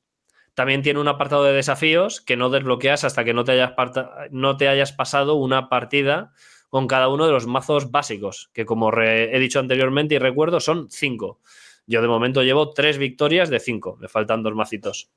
[0.54, 3.74] También tiene un apartado de desafíos que no desbloqueas hasta que no te hayas,
[4.30, 6.34] no te hayas pasado una partida
[6.70, 10.90] con cada uno de los mazos básicos, que como he dicho anteriormente y recuerdo, son
[10.90, 11.40] cinco.
[11.88, 15.12] Yo de momento llevo tres victorias de cinco, me faltan dos macitos.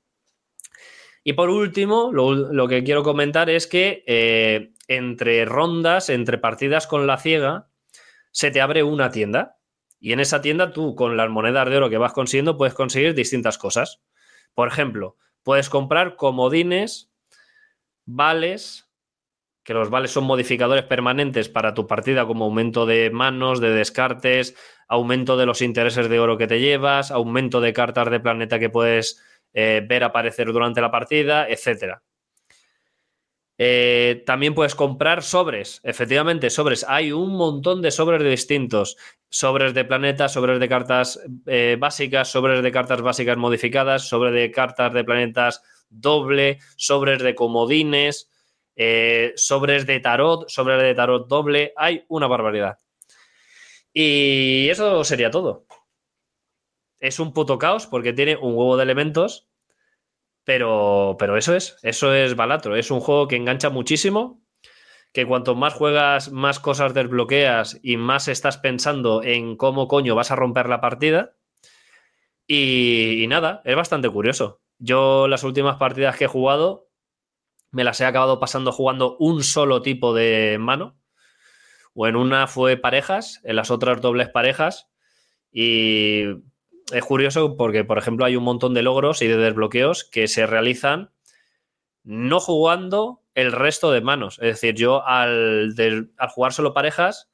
[1.24, 7.06] Y por último, lo, que quiero comentar es que eh, entre rondas, entre partidas con
[7.06, 7.68] la ciega,
[8.30, 9.58] se te abre una tienda.
[10.00, 13.14] Y en esa tienda tú, con las monedas de oro que vas consiguiendo, puedes conseguir
[13.14, 14.00] distintas cosas.
[14.54, 17.10] Por ejemplo, puedes comprar comodines,
[18.06, 18.87] vales,
[19.68, 24.56] que los vales son modificadores permanentes para tu partida como aumento de manos, de descartes,
[24.88, 28.70] aumento de los intereses de oro que te llevas, aumento de cartas de planeta que
[28.70, 32.02] puedes eh, ver aparecer durante la partida, etcétera.
[33.58, 36.86] Eh, también puedes comprar sobres, efectivamente, sobres.
[36.88, 38.96] Hay un montón de sobres distintos.
[39.28, 44.50] Sobres de planetas, sobres de cartas eh, básicas, sobres de cartas básicas modificadas, sobres de
[44.50, 45.60] cartas de planetas
[45.90, 48.30] doble, sobres de comodines,
[49.36, 51.72] sobres de tarot, sobres de tarot doble.
[51.76, 52.78] Hay una barbaridad.
[53.92, 55.66] Y eso sería todo.
[57.00, 59.48] Es un puto caos porque tiene un huevo de elementos
[60.48, 62.74] pero, pero eso es, eso es Balatro.
[62.74, 64.40] Es un juego que engancha muchísimo,
[65.12, 70.30] que cuanto más juegas, más cosas desbloqueas y más estás pensando en cómo coño vas
[70.30, 71.34] a romper la partida.
[72.46, 74.62] Y, nada, es bastante curioso.
[74.78, 76.87] Yo las últimas partidas que he jugado
[77.70, 80.96] me las he acabado pasando jugando un solo tipo de mano.
[81.94, 84.88] O en una fue parejas, en las otras dobles parejas.
[85.50, 86.22] Y
[86.92, 90.46] es curioso porque, por ejemplo, hay un montón de logros y de desbloqueos que se
[90.46, 91.10] realizan
[92.04, 94.38] no jugando el resto de manos.
[94.38, 95.74] Es decir, yo al,
[96.30, 97.28] jugar solo parejas,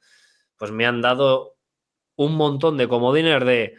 [0.57, 1.55] pues me han dado
[2.15, 3.75] un montón de comodines de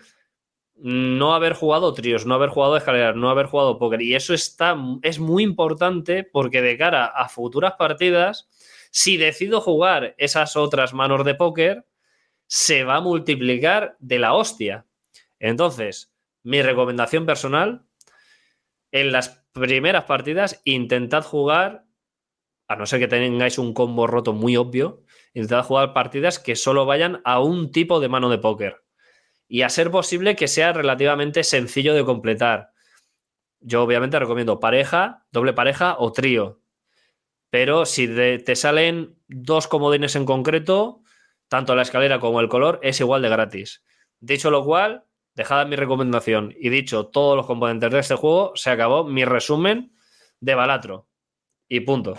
[0.77, 4.03] no haber jugado tríos, no haber jugado escaleras, no haber jugado póker.
[4.03, 8.49] Y eso está, es muy importante porque de cara a futuras partidas,
[8.91, 11.87] si decido jugar esas otras manos de póker,
[12.47, 14.87] se va a multiplicar de la hostia.
[15.39, 17.87] Entonces, mi recomendación personal,
[18.93, 21.87] en las primeras partidas, intentad jugar,
[22.68, 25.03] a no ser que tengáis un combo roto muy obvio,
[25.35, 28.86] intentad jugar partidas que solo vayan a un tipo de mano de póker.
[29.49, 32.73] Y a ser posible que sea relativamente sencillo de completar.
[33.61, 36.61] Yo obviamente recomiendo pareja, doble pareja o trío.
[37.51, 41.03] Pero si te salen dos comodines en concreto,
[41.49, 43.83] tanto la escalera como el color es igual de gratis.
[44.21, 48.71] Dicho lo cual, dejada mi recomendación y dicho todos los componentes de este juego, se
[48.71, 49.93] acabó mi resumen
[50.41, 51.09] de Balatro.
[51.69, 52.19] Y punto.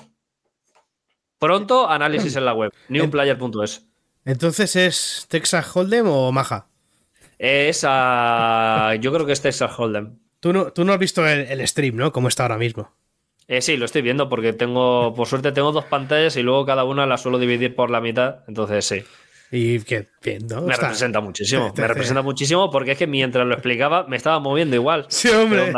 [1.39, 3.87] Pronto, análisis en la web, newplayer.es.
[4.25, 6.67] Entonces, ¿es Texas Hold'em o Maja?
[7.37, 8.95] Es a...
[8.99, 10.17] Yo creo que es Texas Hold'em.
[10.39, 12.11] Tú no, tú no has visto el, stream, ¿no?
[12.11, 12.91] Como está ahora mismo.
[13.47, 16.83] Eh, sí, lo estoy viendo porque tengo, por suerte, tengo dos pantallas y luego cada
[16.83, 18.39] una la suelo dividir por la mitad.
[18.47, 19.03] Entonces, sí.
[19.51, 20.61] Y que bien, ¿no?
[20.61, 21.73] Me representa muchísimo.
[21.75, 25.05] me representa muchísimo porque es que mientras lo explicaba me estaba moviendo igual.
[25.09, 25.73] Sí, hombre.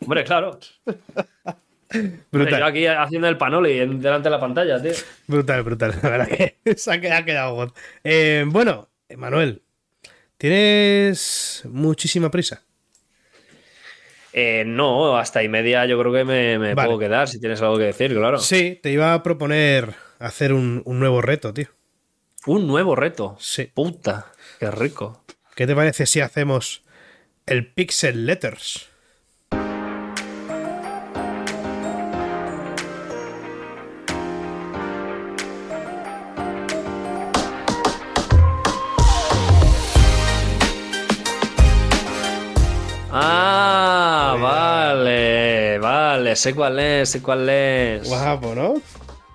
[0.00, 0.58] Hombre, claro.
[2.32, 2.58] Brutal.
[2.58, 4.92] yo aquí haciendo el panoli delante de la pantalla, tío.
[5.28, 5.94] Brutal, brutal.
[6.02, 7.72] La verdad que se ha quedado,
[8.02, 9.62] eh, bueno, Manuel,
[10.38, 12.62] ¿tienes muchísima prisa?
[14.32, 16.88] Eh, no, hasta y media yo creo que me, me Vale.
[16.88, 18.38] puedo quedar si tienes algo que decir, claro.
[18.38, 21.68] Sí, te iba a proponer hacer un, un nuevo reto, tío.
[22.46, 23.36] Un nuevo reto.
[23.40, 23.70] Sí.
[23.74, 24.26] Puta,
[24.60, 25.24] qué rico.
[25.54, 26.84] ¿Qué te parece si hacemos
[27.46, 28.88] el Pixel Letters?
[46.26, 48.08] Vale, vale, sé cuál es, sé cuál es.
[48.08, 48.74] Guapo, ¿no?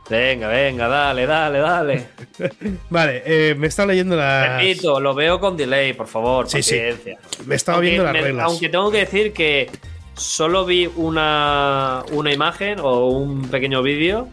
[0.09, 2.07] Venga, venga, dale, dale, dale.
[2.89, 4.57] Vale, eh, me estaba leyendo las.
[4.61, 6.71] Repito, lo veo con delay, por favor, Sí, sí.
[6.75, 7.19] paciencia.
[7.45, 8.45] Me estaba Aunque viendo las me- reglas.
[8.45, 9.69] Aunque tengo que decir que
[10.13, 14.27] solo vi una, una imagen o un pequeño vídeo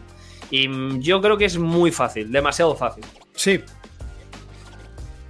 [0.51, 0.67] y
[0.99, 3.05] yo creo que es muy fácil, demasiado fácil.
[3.35, 3.61] Sí.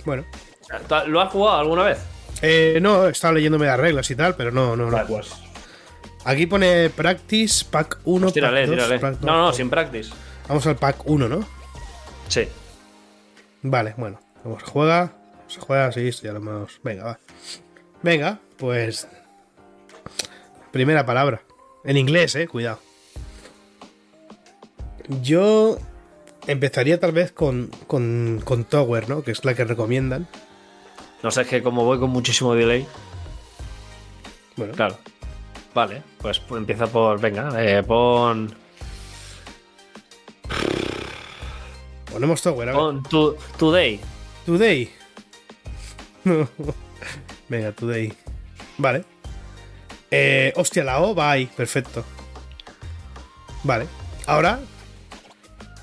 [0.04, 0.26] Bueno.
[0.88, 2.00] ¿Tú- ¿Lo has jugado alguna vez?
[2.42, 4.92] Eh, no, estaba leyéndome las reglas y tal, pero no, no, no.
[4.92, 5.26] Vale.
[6.26, 9.00] Aquí pone Practice, Pack 1, Tírale, Pack 2, tírale.
[9.00, 9.56] Pack No, no, 2.
[9.56, 10.12] sin practice.
[10.48, 11.48] Vamos al Pack 1, ¿no?
[12.28, 12.48] Sí.
[13.62, 14.20] Vale, bueno.
[14.44, 15.14] Vamos, se juega.
[15.48, 16.80] Se juega, sí, ya lo hemos.
[16.84, 17.20] Venga, va.
[18.04, 19.08] Venga, pues.
[20.72, 21.42] Primera palabra.
[21.84, 22.80] En inglés, eh, cuidado.
[25.24, 25.80] Yo
[26.46, 29.24] empezaría tal vez con, con, con Tower, ¿no?
[29.24, 30.28] Que es la que recomiendan.
[31.24, 32.86] No sé, es que como voy con muchísimo delay.
[34.56, 34.98] Bueno, Claro.
[35.74, 37.20] Vale, pues empieza por.
[37.20, 38.54] Venga, eh, pon.
[42.12, 42.80] ponemos Tower, a ver.
[42.80, 44.00] Pon tu, Today.
[44.46, 44.90] Today.
[46.26, 46.50] No.
[47.48, 48.14] Venga, today.
[48.78, 49.06] Vale.
[50.12, 51.46] Eh, hostia, la O va ahí.
[51.46, 52.04] Perfecto.
[53.64, 53.88] Vale.
[54.28, 54.60] Ahora,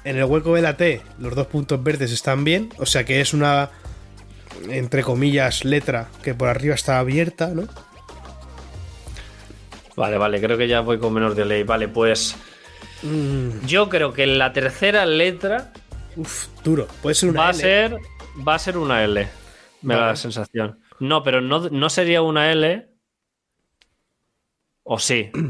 [0.05, 2.69] en el hueco de la T, los dos puntos verdes están bien.
[2.79, 3.71] O sea que es una,
[4.69, 7.67] entre comillas, letra que por arriba está abierta, ¿no?
[9.97, 11.63] Vale, vale, creo que ya voy con menos delay.
[11.63, 12.37] Vale, pues.
[13.67, 15.73] Yo creo que la tercera letra
[16.17, 16.87] Uf, duro.
[17.03, 17.59] Puede ser una va a L.
[17.59, 17.97] ser.
[18.47, 19.29] Va a ser una L.
[19.83, 20.81] Me da la sensación.
[20.99, 22.89] No, pero no, no sería una L.
[24.83, 25.31] ¿O sí?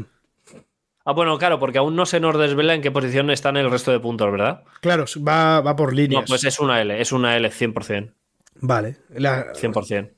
[1.09, 3.91] Ah, bueno, claro, porque aún no se nos desvela en qué posición están el resto
[3.93, 4.65] de puntos, ¿verdad?
[4.81, 6.23] Claro, va, va por líneas.
[6.23, 8.13] No, pues es una L, es una L, 100%.
[8.55, 8.97] Vale.
[9.11, 10.11] La, 100%.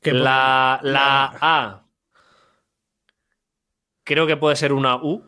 [0.00, 1.84] que pone- La, la A.
[4.10, 5.24] Creo que puede ser una U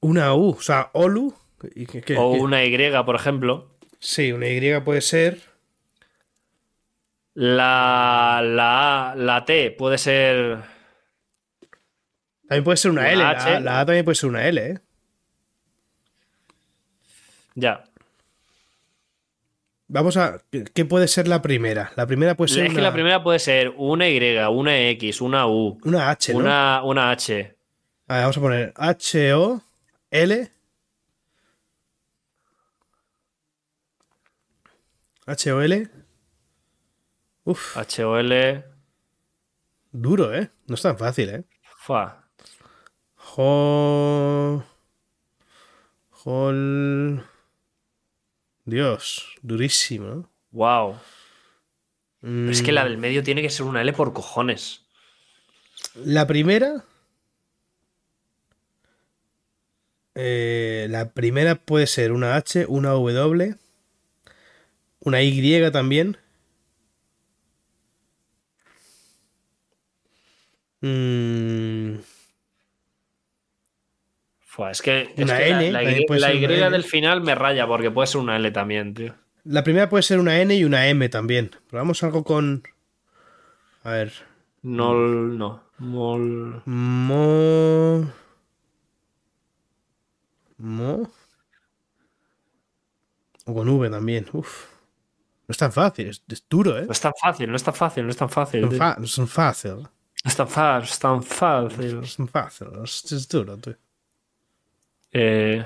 [0.00, 0.50] Una U.
[0.50, 1.34] O sea, Olu.
[1.74, 2.38] ¿Y qué- qué- o qué?
[2.38, 3.76] una Y, por ejemplo.
[3.98, 5.40] Sí, una Y puede ser.
[7.34, 10.62] La, la A, la T puede ser.
[12.46, 13.22] También puede ser una, Una L.
[13.24, 14.78] La, la A también puede ser una L, ¿eh?
[17.56, 17.82] Ya.
[19.88, 20.42] Vamos a.
[20.74, 21.92] ¿Qué puede ser la primera?
[21.96, 24.18] La primera puede ser es que la primera puede ser una Y,
[24.50, 26.40] una X, una U, una H, ¿no?
[26.40, 27.56] una, una H.
[28.08, 29.62] A ver, vamos a poner H O
[30.10, 30.50] L
[35.26, 35.88] H O L.
[37.44, 38.64] Uf, H o L.
[39.92, 40.50] duro, ¿eh?
[40.66, 41.44] No es tan fácil, ¿eh?
[41.76, 42.28] Fua.
[43.16, 44.64] Jo...
[46.24, 47.24] Hol...
[48.66, 50.28] Dios, durísimo.
[50.50, 50.96] Wow.
[52.50, 54.82] Es que la Mm, del medio tiene que ser una L por cojones.
[55.94, 56.84] La primera.
[60.18, 63.54] eh, la primera puede ser una H, una W,
[65.00, 66.16] una Y también.
[70.80, 71.98] Mm,
[74.56, 77.20] Fua, es que, es Una que la- N, la, también Y, la Y del final
[77.20, 79.14] me raya porque puede ser una L también, tío.
[79.44, 81.50] la primera puede ser una N y una M también.
[81.68, 82.62] Probamos algo con.
[83.84, 84.12] A ver.
[84.62, 85.62] Nol, no.
[85.76, 86.62] Mol.
[86.64, 88.10] Mo.
[90.56, 91.10] Mo.
[93.44, 94.26] O con V también.
[94.32, 94.68] Uf.
[95.48, 96.86] No es tan fácil, es, es duro, ¿eh?
[96.86, 98.62] No es tan fácil, no es tan fácil, no es tan fácil.
[98.62, 99.74] No no es tan fácil.
[99.74, 99.90] No
[100.24, 101.94] es tan fácil, es tan fácil.
[101.96, 102.68] No es tan fácil.
[102.82, 103.76] Es duro, tío.
[105.18, 105.64] Eh,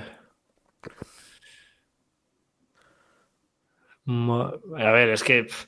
[4.07, 5.65] A ver, es que pff,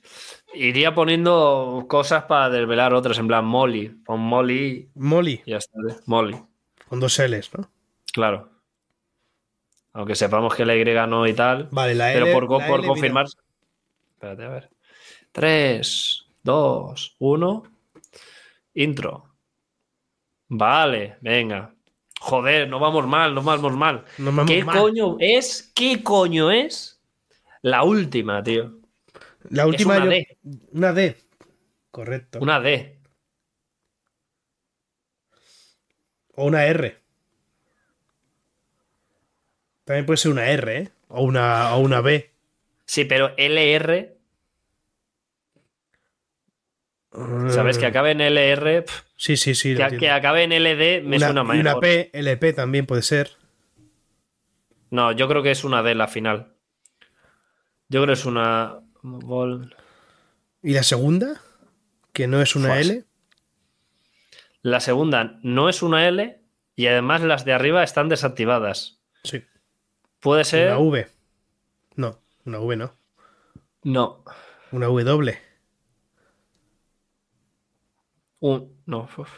[0.53, 3.89] iría poniendo cosas para desvelar otras, en plan Molly.
[3.89, 5.77] Pon Molly Molly, ya está.
[5.89, 5.95] ¿eh?
[6.05, 6.41] Molly,
[6.87, 7.69] con dos L's, ¿no?
[8.13, 8.49] claro.
[9.91, 11.67] Aunque sepamos que la Y no y tal.
[11.71, 12.33] Vale, la pero L.
[12.33, 13.25] por, la por L, confirmar.
[14.13, 14.69] Espérate, a ver.
[15.33, 17.63] 3, 2, 1.
[18.75, 19.35] Intro.
[20.47, 21.75] Vale, venga
[22.23, 24.05] joder, no vamos mal, no vamos mal.
[24.17, 25.71] No vamos ¿Qué coño es?
[25.75, 27.01] ¿Qué coño es?
[27.61, 28.79] La última, tío.
[29.49, 29.97] La última.
[29.97, 30.09] Es una.
[30.09, 30.37] D.
[30.71, 31.17] una D.
[31.91, 32.39] Correcto.
[32.39, 32.97] Una D.
[36.35, 36.97] O una R.
[39.83, 40.89] También puede ser una R, ¿eh?
[41.09, 42.31] O una, o una B.
[42.85, 44.17] Sí, pero LR.
[47.49, 47.89] Sabes que mm.
[47.89, 48.83] acaba en LR.
[48.83, 49.12] Pff.
[49.23, 49.73] Sí, sí, sí.
[49.99, 51.79] que, acabe en LD me una, suena y una.
[51.79, 53.31] P, LP también puede ser.
[54.89, 56.57] No, yo creo que es una D la final.
[57.87, 58.81] Yo creo que es una.
[59.01, 59.73] Vol-
[60.61, 61.39] ¿Y la segunda?
[62.11, 62.81] Que no es una Fuas.
[62.81, 63.05] L.
[64.61, 66.41] La segunda no es una L
[66.75, 68.99] y además las de arriba están desactivadas.
[69.23, 69.45] Sí.
[70.19, 70.67] Puede ser.
[70.67, 71.07] Una V.
[71.95, 72.93] No, una V no.
[73.83, 74.25] No.
[74.73, 75.39] Una W.
[78.43, 78.75] Un...
[78.85, 79.07] No.
[79.17, 79.29] uf.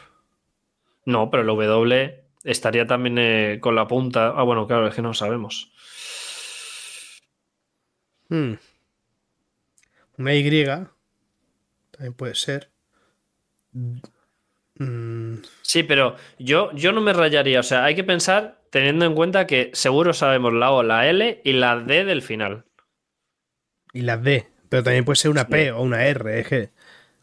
[1.04, 4.32] No, pero el W estaría también eh, con la punta.
[4.36, 5.70] Ah, bueno, claro, es que no sabemos.
[8.28, 8.54] Hmm.
[10.18, 10.64] Una Y.
[11.92, 12.70] También puede ser.
[14.78, 17.60] Mm, Sí, pero yo, yo no me rayaría.
[17.60, 21.40] O sea, hay que pensar teniendo en cuenta que seguro sabemos la O, la L
[21.44, 22.64] y la D del final.
[23.92, 24.48] y la D.
[24.68, 25.50] Pero también puede ser una Sí.
[25.52, 26.40] P o una R.
[26.40, 26.70] Es que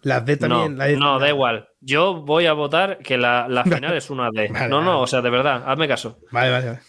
[0.01, 0.71] las D también.
[0.71, 1.69] no, la D- no, da igual.
[1.85, 4.47] Yo voy a votar que la, la final es una D.
[4.49, 6.17] Vale, no, no, o sea, de verdad, hazme caso.
[6.31, 6.79] Vale, vale, vale.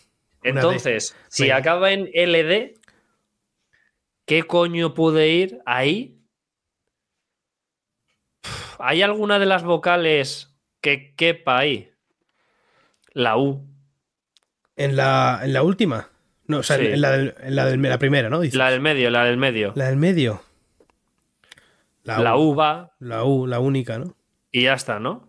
[0.42, 0.50] D.
[0.50, 1.56] Entonces, si Venga.
[1.56, 2.74] acaba en LD,
[4.26, 6.20] ¿qué coño puede ir ahí?
[8.78, 11.90] ¿Hay alguna de las vocales que quepa ahí?
[13.12, 13.66] La U.
[14.76, 16.10] En la, en la última.
[16.46, 16.86] No, o sea, Sí.
[16.86, 18.40] en, la del- en la, del- la primera, ¿no?
[18.40, 18.58] Dices.
[18.58, 19.72] La del medio, la del medio.
[19.76, 20.42] La del medio.
[22.02, 22.50] La, La U.
[22.50, 24.14] U va La U, la única, ¿no?
[24.54, 25.28] Y ya está, ¿no?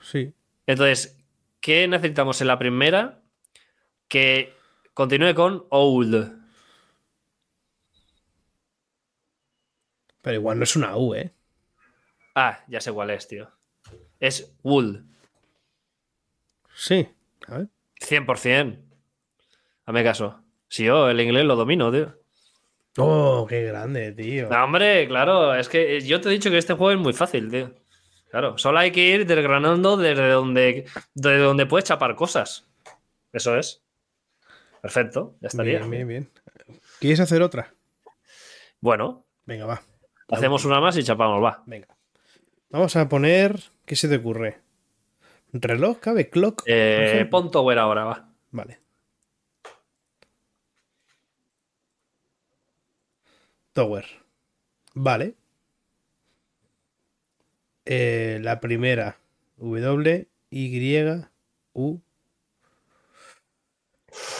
[0.00, 0.32] Sí.
[0.66, 1.22] Entonces,
[1.60, 3.20] ¿qué necesitamos en la primera?
[4.08, 4.54] Que
[4.94, 6.42] continúe con old.
[10.22, 11.34] Pero igual no es una U, ¿eh?
[12.34, 13.50] Ah, ya sé cuál es, tío.
[14.20, 15.04] Es wool.
[16.74, 17.06] Sí.
[17.48, 17.68] A ver.
[18.00, 18.78] 100%.
[19.84, 20.42] Hazme caso.
[20.66, 22.18] Si yo el inglés lo domino, tío.
[22.96, 24.48] Oh, qué grande, tío.
[24.48, 27.50] No, hombre, claro, es que yo te he dicho que este juego es muy fácil,
[27.50, 27.74] tío.
[28.36, 30.84] Claro, solo hay que ir desgranando desde donde,
[31.14, 32.66] desde donde puedes chapar cosas.
[33.32, 33.82] Eso es.
[34.82, 35.78] Perfecto, ya estaría.
[35.78, 36.30] Bien, bien, bien.
[37.00, 37.72] ¿Quieres hacer otra?
[38.78, 39.80] Bueno, Venga, va.
[40.28, 41.62] hacemos una más y chapamos, va.
[41.64, 41.88] Venga.
[42.68, 43.58] Vamos a poner.
[43.86, 44.60] ¿Qué se te ocurre?
[45.54, 45.98] ¿Reloj?
[45.98, 46.28] ¿Cabe?
[46.28, 46.62] ¿Clock?
[46.66, 48.28] Eh, pon Tower ahora, va.
[48.50, 48.80] Vale.
[53.72, 54.04] Tower.
[54.92, 55.36] Vale.
[57.86, 59.16] Eh, la primera.
[59.58, 61.24] W, Y,
[61.72, 62.00] U,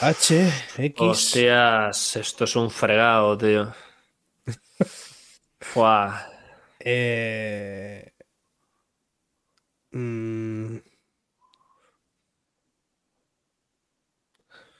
[0.01, 1.01] H, X.
[1.01, 3.73] Hostias, esto es un fregado, tío.
[5.61, 6.27] Fua.
[6.79, 8.11] Eh,
[9.91, 10.77] mm,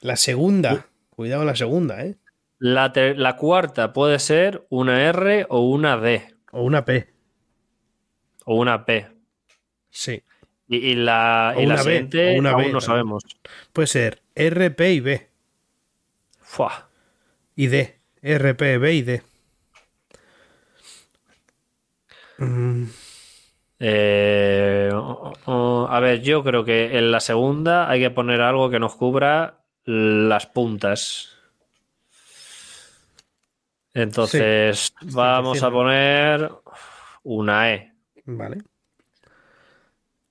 [0.02, 0.88] la segunda.
[1.10, 2.18] Cuidado la segunda, ¿eh?
[2.60, 7.17] La, la cuarta puede ser una R o una D O una P.
[8.48, 9.08] o una P.
[9.90, 10.24] Sí.
[10.68, 13.24] Y, y la, O y la una B, siguiente o una aún B no sabemos.
[13.74, 15.30] Puede ser R, P y B.
[16.42, 16.90] Fua.
[17.56, 18.00] Y D.
[18.22, 19.22] R, P, B y D.
[22.40, 22.86] Mm,
[23.80, 28.70] Eh, oh, oh, a ver, yo creo que en la segunda hay que poner algo
[28.72, 31.36] que nos cubra las puntas.
[33.94, 35.72] Entonces, vamos a 100%.
[35.72, 36.52] poner
[37.24, 37.94] una E.
[38.28, 38.62] vale.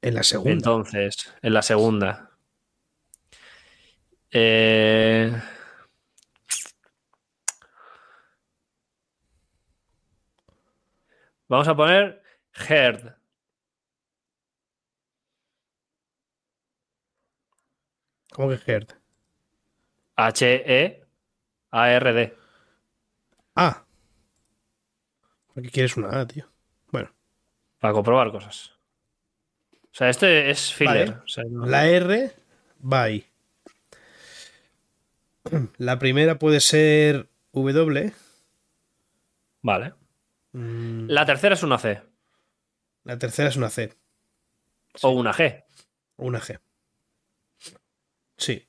[0.03, 0.53] En la segunda.
[0.53, 2.31] Entonces, en la segunda.
[4.31, 5.33] Eh,
[11.49, 12.23] Vamos a poner
[12.69, 13.15] Herd.
[18.33, 18.89] ¿Cómo que Herd?
[20.17, 21.07] H-E-A-R-D.
[23.55, 23.87] Ah.
[25.55, 26.51] ¿Por qué quieres una A, tío?
[27.87, 28.73] Para comprobar cosas.
[29.73, 31.09] O sea, este es filler.
[31.11, 31.23] Vale.
[31.25, 32.33] O sea, no- La R
[32.83, 33.25] va ahí.
[35.79, 38.13] La primera puede ser W.
[39.63, 39.95] Vale.
[40.51, 42.03] Mm, La tercera es una C
[43.05, 43.95] La tercera es una C.
[45.03, 45.65] o una G.
[46.17, 46.59] Una G.
[48.37, 48.67] Sí.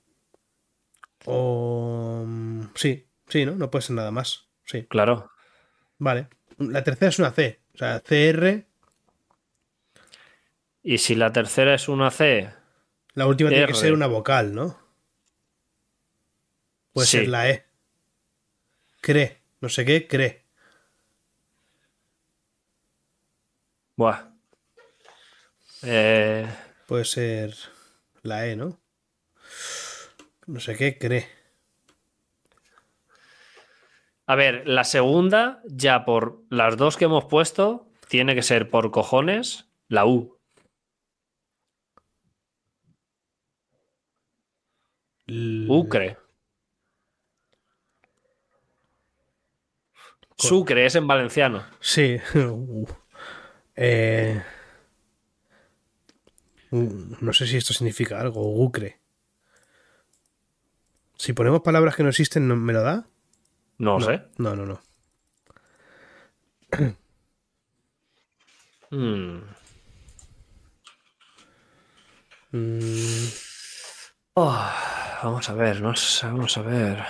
[1.25, 2.23] O.
[2.23, 3.55] mm, Sí, sí, ¿no?
[3.55, 4.47] No puede ser nada más.
[4.65, 4.83] Sí.
[4.85, 5.31] Claro.
[5.97, 6.27] Vale.
[6.59, 7.59] La tercera es una C.
[7.73, 8.67] O sea, CR.
[10.89, 12.49] Y si la tercera es una C,
[13.13, 14.79] La última tiene que ser una vocal, ¿no?
[16.93, 17.17] Puede Sí.
[17.17, 17.65] ser la E.
[19.01, 19.41] Cre.
[19.59, 20.45] No sé qué, cree.
[23.97, 24.29] buah.
[25.83, 26.47] Eh,
[26.85, 27.53] Puede ser
[28.23, 28.79] La E, ¿no?
[30.45, 31.27] No sé qué cree.
[34.25, 38.89] A ver, la segunda, ya por las dos que hemos puesto, tiene que ser por
[38.91, 40.36] cojones la U.
[45.67, 46.17] Ucre.
[50.37, 51.63] Sucre es en valenciano.
[51.79, 52.17] Sí.
[53.79, 54.41] Eh,
[56.71, 58.41] No sé si esto significa algo.
[58.63, 58.99] Ucre.
[61.15, 63.07] Si ponemos palabras que no existen, ¿no- ¿me lo da?
[63.77, 64.23] No, sé.
[64.39, 64.81] No, no, no.
[68.91, 69.41] Mm,
[74.35, 74.73] Oh,
[75.23, 77.03] vamos a ver, no sé, vamos a ver.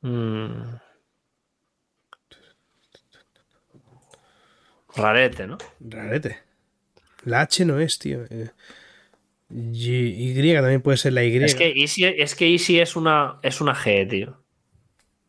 [0.00, 0.76] Hmm.
[4.94, 5.58] Rarete, ¿no?
[5.80, 6.38] rarete.
[7.24, 8.24] La H no es, tío.
[8.28, 8.50] Eh,
[9.50, 11.36] Y, y también puede ser la Y.
[11.36, 14.42] Es que Easy es, que Easy es una, es una G, tío.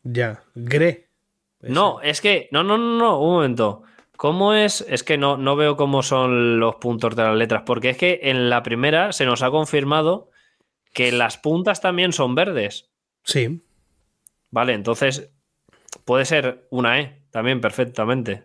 [0.02, 0.42] Ya.
[0.54, 1.08] Gre.
[1.60, 2.48] No, es que.
[2.50, 3.84] No, no, no, no, un momento.
[4.16, 4.84] ¿Cómo es?
[4.88, 7.62] Es que no, no veo cómo son los puntos de las letras.
[7.66, 10.30] Porque es que en la primera se nos ha confirmado
[10.92, 12.90] que las puntas también son verdes.
[13.24, 13.62] Sí.
[14.50, 15.30] Vale, entonces
[16.04, 18.44] puede ser una E también perfectamente.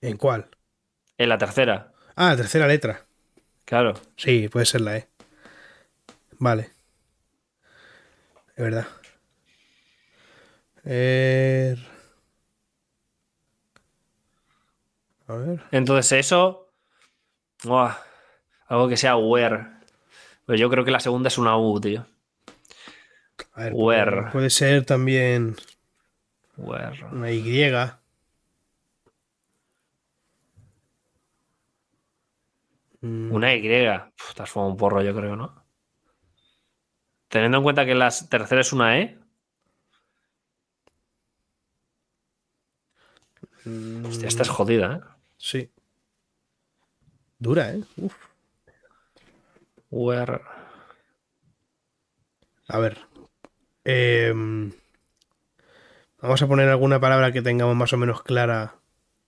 [0.00, 0.48] ¿En cuál?
[1.18, 3.06] En la tercera, Ah, tercera letra.
[3.66, 3.94] claro.
[4.16, 5.08] Sí, puede ser la E.
[6.38, 6.70] Vale.
[8.56, 8.86] Es verdad.
[10.84, 11.78] Er-
[15.30, 15.60] A ver.
[15.70, 16.72] Entonces eso.
[18.66, 19.66] Algo que sea where.
[20.44, 22.04] Pues yo creo que la segunda es una U, tío.
[23.54, 24.30] A ver, Where.
[24.32, 25.56] puede, ser también
[26.56, 27.04] Where.
[27.12, 27.64] una Y.
[33.02, 33.88] Mm, Una Y.
[33.88, 35.64] Uf, te has fumado un porro, yo creo, ¿no?
[37.28, 39.18] Teniendo en cuenta que la tercera es una E.
[43.64, 45.09] mm, Hostia, esta es jodida, ¿eh?
[45.40, 45.70] Sí.
[47.38, 47.82] Dura, ¿eh?
[47.96, 48.14] Uf.
[49.90, 50.42] Where.
[52.68, 52.98] A ver.
[53.84, 54.70] Em,
[56.20, 58.76] vamos a poner alguna palabra que tengamos más o menos clara.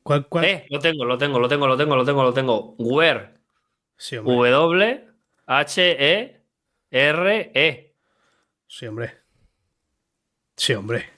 [0.03, 0.29] ¿Cuál?
[0.29, 0.45] cuál?
[0.45, 2.75] Eh, lo tengo, lo tengo, lo tengo, lo tengo, lo tengo, lo tengo.
[2.79, 3.39] Where.
[3.97, 4.51] Sí, hombre.
[4.51, 5.09] W
[5.47, 6.45] H E
[6.91, 7.97] R E.
[8.69, 9.17] Sí, hombre.
[10.57, 11.09] Sí, hombre.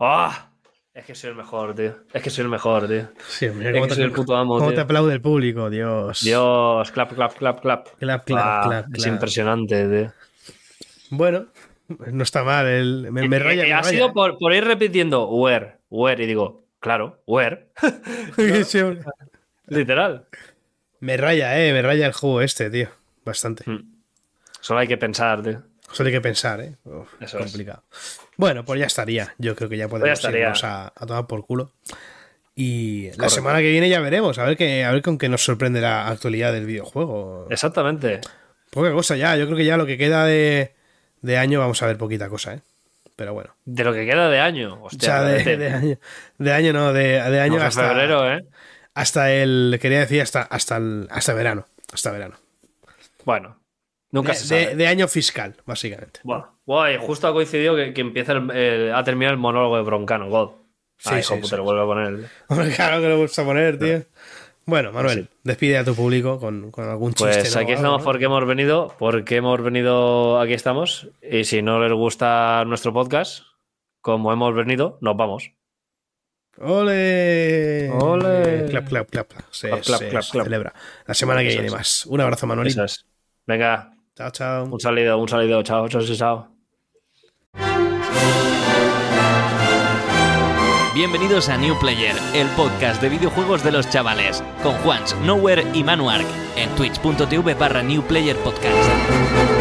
[0.00, 0.51] ¡Ah!
[0.94, 1.94] Es que soy el mejor, tío.
[2.12, 3.08] Es que soy el mejor, tío.
[3.26, 3.68] Sí, hombre.
[3.70, 4.74] Es ¿Cómo, que te, soy el puto amo, cómo tío.
[4.76, 5.70] te aplaude el público?
[5.70, 6.20] Dios.
[6.22, 7.88] Dios, clap, clap, clap, clap.
[7.98, 10.12] Clap, clap, Ah, clap, Es impresionante, tío.
[11.10, 11.46] Bueno,
[11.88, 12.66] no está mal.
[12.66, 13.62] el- me, me Eh, raya.
[13.64, 13.90] eh, me ha raya.
[13.90, 17.68] sido por, por ir repitiendo where, where, y digo, claro, where.
[19.68, 20.26] Literal.
[21.00, 21.72] Me raya, eh.
[21.72, 22.88] Me raya el juego este, tío.
[23.24, 23.64] Bastante.
[23.70, 23.92] Mm.
[24.60, 25.62] Solo hay que pensar, tío.
[25.92, 26.74] Solo hay que pensar, eh.
[26.84, 27.44] Uf, Eso es.
[27.44, 27.82] complicado.
[28.36, 29.34] Bueno, pues ya estaría.
[29.38, 30.40] Yo creo que ya podemos estaría.
[30.42, 31.70] irnos a, a tomar por culo.
[32.54, 35.42] Y la semana que viene ya veremos, a ver, que, a ver con qué nos
[35.42, 37.46] sorprende la actualidad del videojuego.
[37.50, 38.20] Exactamente.
[38.70, 40.74] Poca cosa ya, yo creo que ya lo que queda de,
[41.22, 42.60] de año vamos a ver poquita cosa, ¿eh?
[43.16, 43.54] Pero bueno.
[43.64, 44.82] De lo que queda de año.
[44.82, 45.98] O sea, de, año,
[46.38, 48.44] de año no, de, de año Vamos hasta, febrero, ¿eh?
[48.94, 51.66] hasta el, quería decir, hasta, hasta, el, hasta verano.
[51.92, 52.36] Hasta verano.
[53.24, 53.56] Bueno,
[54.12, 54.66] nunca De, se sabe.
[54.68, 56.20] de- de año fiscal, básicamente.
[56.24, 60.28] Y justo ha coincidido que, que empieza el, el- a terminar el monólogo de Broncano,
[60.28, 60.50] God.
[60.98, 61.56] Sí, Ah, sí, hijo sí.
[61.56, 62.28] lo vuelvo a poner.
[62.48, 64.04] Hombre, claro que lo gusta poner, tío.
[64.64, 67.40] Bueno, Manuel, despide a tu público con, con algún chiste.
[67.40, 68.04] Pues aquí estamos ¿no?
[68.04, 71.08] porque hemos venido, porque hemos venido, aquí estamos.
[71.20, 73.42] Y si no les gusta nuestro podcast,
[74.00, 75.50] como hemos venido, nos vamos.
[76.58, 77.90] ¡Ole!
[77.90, 78.66] ¡Ole!
[78.70, 79.28] Clap, clap, clap.
[79.28, 79.42] clap.
[79.50, 80.44] Se, Clap, clap, se- clap, se clap.
[80.44, 80.74] celebra.
[81.06, 82.06] La semana que viene más.
[82.06, 82.68] Un abrazo, Manuel.
[82.68, 83.04] Es.
[83.46, 84.64] Venga, Chao, chao.
[84.64, 85.62] un saludo, un saludo.
[85.62, 86.48] Chao, chao, chao, chao.
[90.94, 95.82] Bienvenidos a New Player, el podcast de videojuegos de los chavales, con Juans, Nowhere y
[95.82, 96.26] Manuark,
[96.56, 99.51] en twitch.tv barra New Player Podcast.